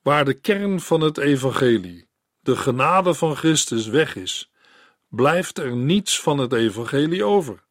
Waar 0.01 0.25
de 0.25 0.33
kern 0.33 0.79
van 0.79 1.01
het 1.01 1.17
evangelie, 1.17 2.07
de 2.39 2.55
genade 2.55 3.13
van 3.13 3.35
Christus 3.35 3.87
weg 3.87 4.15
is, 4.15 4.51
blijft 5.15 5.57
er 5.57 5.75
niets 5.75 6.21
van 6.21 6.37
het 6.37 6.53
evangelie 6.53 7.23
over. 7.23 7.63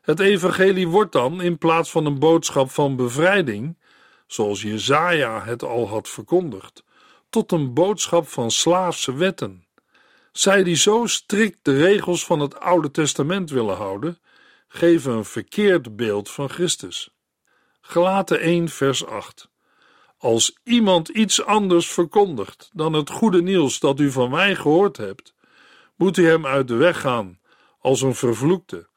Het 0.00 0.20
evangelie 0.20 0.88
wordt 0.88 1.12
dan, 1.12 1.42
in 1.42 1.58
plaats 1.58 1.90
van 1.90 2.06
een 2.06 2.18
boodschap 2.18 2.70
van 2.70 2.96
bevrijding, 2.96 3.78
zoals 4.26 4.62
Jezaja 4.62 5.44
het 5.44 5.62
al 5.62 5.88
had 5.88 6.08
verkondigd, 6.08 6.84
tot 7.30 7.52
een 7.52 7.74
boodschap 7.74 8.28
van 8.28 8.50
slaafse 8.50 9.14
wetten. 9.14 9.66
Zij 10.32 10.62
die 10.62 10.76
zo 10.76 11.06
strikt 11.06 11.58
de 11.62 11.76
regels 11.76 12.24
van 12.24 12.40
het 12.40 12.60
Oude 12.60 12.90
Testament 12.90 13.50
willen 13.50 13.76
houden, 13.76 14.18
geven 14.68 15.12
een 15.12 15.24
verkeerd 15.24 15.96
beeld 15.96 16.30
van 16.30 16.48
Christus. 16.48 17.10
Gelaten 17.80 18.40
1 18.40 18.68
vers 18.68 19.06
8 19.06 19.48
Als 20.18 20.58
iemand 20.64 21.08
iets 21.08 21.44
anders 21.44 21.88
verkondigt 21.88 22.70
dan 22.72 22.92
het 22.92 23.10
goede 23.10 23.42
nieuws 23.42 23.78
dat 23.78 24.00
u 24.00 24.10
van 24.10 24.30
mij 24.30 24.54
gehoord 24.54 24.96
hebt, 24.96 25.34
moet 25.96 26.16
u 26.16 26.26
hem 26.26 26.46
uit 26.46 26.68
de 26.68 26.74
weg 26.74 27.00
gaan 27.00 27.40
als 27.78 28.02
een 28.02 28.14
vervloekte 28.14 28.88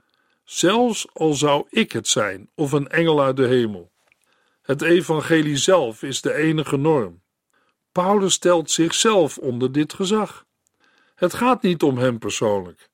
zelfs 0.50 1.08
al 1.14 1.34
zou 1.34 1.66
ik 1.70 1.92
het 1.92 2.08
zijn 2.08 2.50
of 2.56 2.72
een 2.72 2.88
engel 2.88 3.22
uit 3.22 3.36
de 3.36 3.48
hemel. 3.48 3.92
Het 4.62 4.82
evangelie 4.82 5.58
zelf 5.58 6.04
is 6.04 6.22
de 6.22 6.34
enige 6.34 6.78
norm. 6.78 7.22
Paulus 7.92 8.34
stelt 8.34 8.72
zichzelf 8.72 9.38
onder 9.38 9.72
dit 9.72 9.94
gezag. 9.94 10.46
Het 11.16 11.34
gaat 11.34 11.62
niet 11.62 11.84
om 11.84 11.98
hem 11.98 12.20
persoonlijk. 12.20 12.90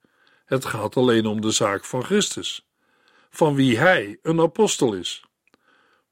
Het 0.45 0.65
gaat 0.65 0.97
alleen 0.97 1.25
om 1.25 1.41
de 1.41 1.51
zaak 1.51 1.85
van 1.85 2.03
Christus, 2.03 2.67
van 3.29 3.55
wie 3.55 3.77
hij 3.77 4.19
een 4.21 4.39
apostel 4.39 4.93
is. 4.93 5.23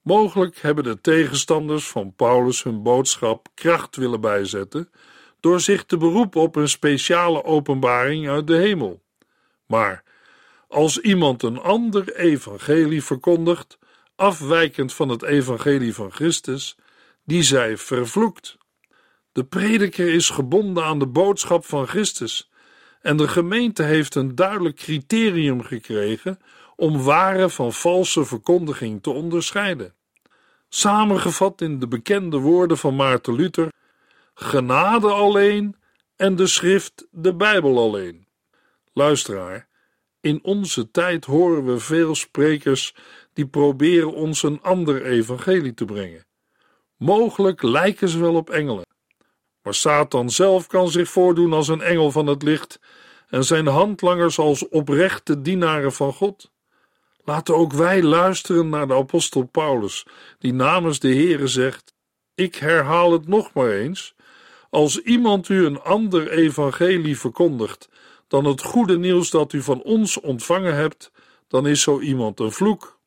Mogelijk 0.01 0.57
hebben 0.57 0.83
de 0.83 1.01
tegenstanders 1.01 1.87
van 1.87 2.15
Paulus 2.15 2.63
hun 2.63 2.83
boodschap 2.83 3.47
kracht 3.53 3.95
willen 3.95 4.21
bijzetten 4.21 4.89
door 5.43 5.59
zich 5.59 5.83
te 5.83 5.97
beroepen 5.97 6.41
op 6.41 6.55
een 6.55 6.69
speciale 6.69 7.43
openbaring 7.43 8.29
uit 8.29 8.47
de 8.47 8.55
hemel. 8.55 9.01
Maar 9.65 10.03
als 10.67 10.99
iemand 10.99 11.43
een 11.43 11.59
ander 11.59 12.15
evangelie 12.15 13.03
verkondigt, 13.03 13.77
afwijkend 14.15 14.93
van 14.93 15.09
het 15.09 15.23
evangelie 15.23 15.93
van 15.93 16.11
Christus, 16.11 16.77
die 17.23 17.43
zij 17.43 17.77
vervloekt. 17.77 18.57
De 19.31 19.43
prediker 19.43 20.13
is 20.13 20.29
gebonden 20.29 20.83
aan 20.83 20.99
de 20.99 21.07
boodschap 21.07 21.65
van 21.65 21.87
Christus 21.87 22.51
en 23.01 23.17
de 23.17 23.27
gemeente 23.27 23.83
heeft 23.83 24.15
een 24.15 24.35
duidelijk 24.35 24.75
criterium 24.75 25.63
gekregen 25.63 26.39
om 26.75 27.01
ware 27.01 27.49
van 27.49 27.73
valse 27.73 28.25
verkondiging 28.25 29.03
te 29.03 29.09
onderscheiden. 29.09 29.93
Samengevat 30.69 31.61
in 31.61 31.79
de 31.79 31.87
bekende 31.87 32.37
woorden 32.37 32.77
van 32.77 32.95
Maarten 32.95 33.35
Luther: 33.35 33.71
genade 34.33 35.07
alleen 35.07 35.75
en 36.15 36.35
de 36.35 36.47
schrift 36.47 37.07
de 37.11 37.35
Bijbel 37.35 37.77
alleen. 37.77 38.27
Luisteraar, 38.93 39.67
in 40.21 40.43
onze 40.43 40.91
tijd 40.91 41.25
horen 41.25 41.65
we 41.65 41.79
veel 41.79 42.15
sprekers 42.15 42.95
die 43.33 43.47
proberen 43.47 44.13
ons 44.13 44.43
een 44.43 44.61
ander 44.61 45.05
evangelie 45.05 45.73
te 45.73 45.85
brengen. 45.85 46.25
Mogelijk 46.97 47.61
lijken 47.61 48.09
ze 48.09 48.19
wel 48.19 48.35
op 48.35 48.49
engelen, 48.49 48.85
maar 49.61 49.73
Satan 49.73 50.29
zelf 50.29 50.67
kan 50.67 50.89
zich 50.89 51.09
voordoen 51.09 51.53
als 51.53 51.67
een 51.67 51.81
engel 51.81 52.11
van 52.11 52.27
het 52.27 52.43
licht 52.43 52.79
en 53.27 53.43
zijn 53.43 53.67
handlangers 53.67 54.39
als 54.39 54.67
oprechte 54.67 55.41
dienaren 55.41 55.93
van 55.93 56.13
God. 56.13 56.51
Laten 57.23 57.55
ook 57.55 57.73
wij 57.73 58.03
luisteren 58.03 58.69
naar 58.69 58.87
de 58.87 58.93
apostel 58.93 59.43
Paulus, 59.43 60.05
die 60.39 60.53
namens 60.53 60.99
de 60.99 61.07
Heere 61.07 61.47
zegt: 61.47 61.93
Ik 62.35 62.55
herhaal 62.55 63.11
het 63.11 63.27
nog 63.27 63.53
maar 63.53 63.69
eens. 63.69 64.15
Als 64.73 65.01
iemand 65.01 65.49
u 65.49 65.65
een 65.65 65.81
ander 65.81 66.29
evangelie 66.29 67.19
verkondigt 67.19 67.89
dan 68.27 68.45
het 68.45 68.61
goede 68.61 68.97
nieuws 68.97 69.29
dat 69.29 69.53
u 69.53 69.61
van 69.61 69.81
ons 69.81 70.19
ontvangen 70.19 70.75
hebt, 70.75 71.11
dan 71.47 71.67
is 71.67 71.81
zo 71.81 71.99
iemand 71.99 72.39
een 72.39 72.51
vloek. 72.51 72.99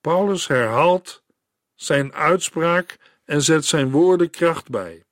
Paulus 0.00 0.46
herhaalt 0.46 1.22
zijn 1.74 2.12
uitspraak 2.12 2.98
en 3.24 3.42
zet 3.42 3.64
zijn 3.64 3.90
woorden 3.90 4.30
kracht 4.30 4.70
bij. 4.70 5.04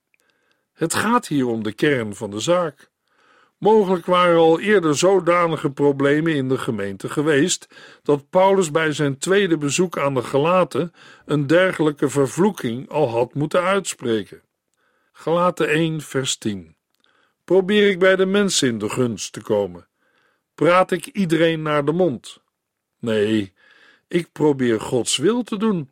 Het 0.72 0.94
gaat 0.94 1.26
hier 1.26 1.46
om 1.46 1.62
de 1.62 1.72
kern 1.72 2.14
van 2.14 2.30
de 2.30 2.40
zaak. 2.40 2.90
Mogelijk 3.58 4.06
waren 4.06 4.38
al 4.38 4.60
eerder 4.60 4.96
zodanige 4.96 5.70
problemen 5.70 6.34
in 6.34 6.48
de 6.48 6.58
gemeente 6.58 7.08
geweest 7.08 7.68
dat 8.02 8.30
Paulus 8.30 8.70
bij 8.70 8.92
zijn 8.92 9.18
tweede 9.18 9.56
bezoek 9.56 9.98
aan 9.98 10.14
de 10.14 10.22
Galaten 10.22 10.92
een 11.24 11.46
dergelijke 11.46 12.08
vervloeking 12.08 12.88
al 12.88 13.08
had 13.08 13.34
moeten 13.34 13.62
uitspreken. 13.62 14.42
Galaten 15.22 15.68
1, 15.68 16.00
vers 16.00 16.36
10. 16.36 16.74
Probeer 17.44 17.88
ik 17.88 17.98
bij 17.98 18.16
de 18.16 18.26
mensen 18.26 18.68
in 18.68 18.78
de 18.78 18.88
gunst 18.88 19.32
te 19.32 19.42
komen? 19.42 19.86
Praat 20.54 20.90
ik 20.90 21.06
iedereen 21.06 21.62
naar 21.62 21.84
de 21.84 21.92
mond? 21.92 22.40
Nee, 22.98 23.52
ik 24.08 24.32
probeer 24.32 24.80
Gods 24.80 25.16
wil 25.16 25.42
te 25.42 25.56
doen. 25.56 25.90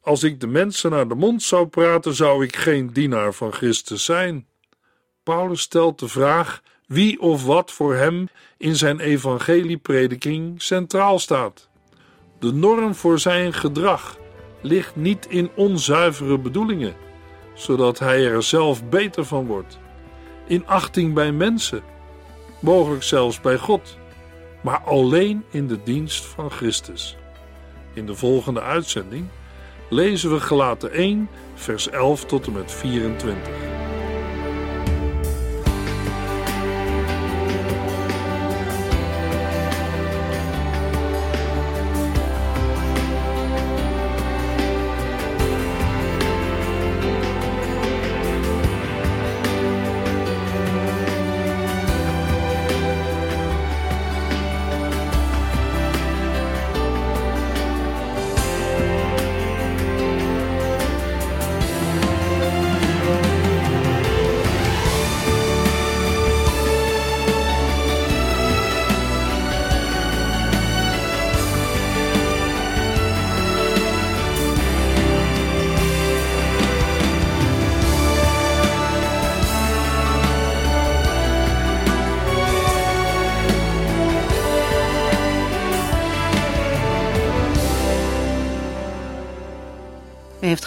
Als 0.00 0.22
ik 0.22 0.40
de 0.40 0.46
mensen 0.46 0.90
naar 0.90 1.08
de 1.08 1.14
mond 1.14 1.42
zou 1.42 1.66
praten, 1.66 2.14
zou 2.14 2.44
ik 2.44 2.56
geen 2.56 2.92
dienaar 2.92 3.34
van 3.34 3.52
Christus 3.52 4.04
zijn. 4.04 4.46
Paulus 5.22 5.60
stelt 5.60 5.98
de 5.98 6.08
vraag 6.08 6.62
wie 6.86 7.20
of 7.20 7.44
wat 7.44 7.72
voor 7.72 7.94
hem 7.94 8.28
in 8.56 8.76
zijn 8.76 9.00
evangelieprediking 9.00 10.62
centraal 10.62 11.18
staat. 11.18 11.68
De 12.38 12.52
norm 12.52 12.94
voor 12.94 13.18
zijn 13.18 13.52
gedrag 13.52 14.18
ligt 14.60 14.96
niet 14.96 15.26
in 15.28 15.50
onzuivere 15.54 16.38
bedoelingen, 16.38 16.94
zodat 17.54 17.98
hij 17.98 18.26
er 18.26 18.42
zelf 18.42 18.84
beter 18.84 19.24
van 19.24 19.46
wordt, 19.46 19.78
in 20.46 20.66
achting 20.66 21.14
bij 21.14 21.32
mensen, 21.32 21.82
mogelijk 22.60 23.02
zelfs 23.02 23.40
bij 23.40 23.58
God, 23.58 23.98
maar 24.60 24.80
alleen 24.84 25.44
in 25.50 25.66
de 25.66 25.82
dienst 25.82 26.24
van 26.24 26.50
Christus. 26.50 27.16
In 27.92 28.06
de 28.06 28.14
volgende 28.14 28.60
uitzending 28.60 29.26
lezen 29.88 30.30
we 30.30 30.40
Gelaten 30.40 30.92
1, 30.92 31.28
vers 31.54 31.88
11 31.88 32.24
tot 32.24 32.46
en 32.46 32.52
met 32.52 32.72
24. 32.72 33.81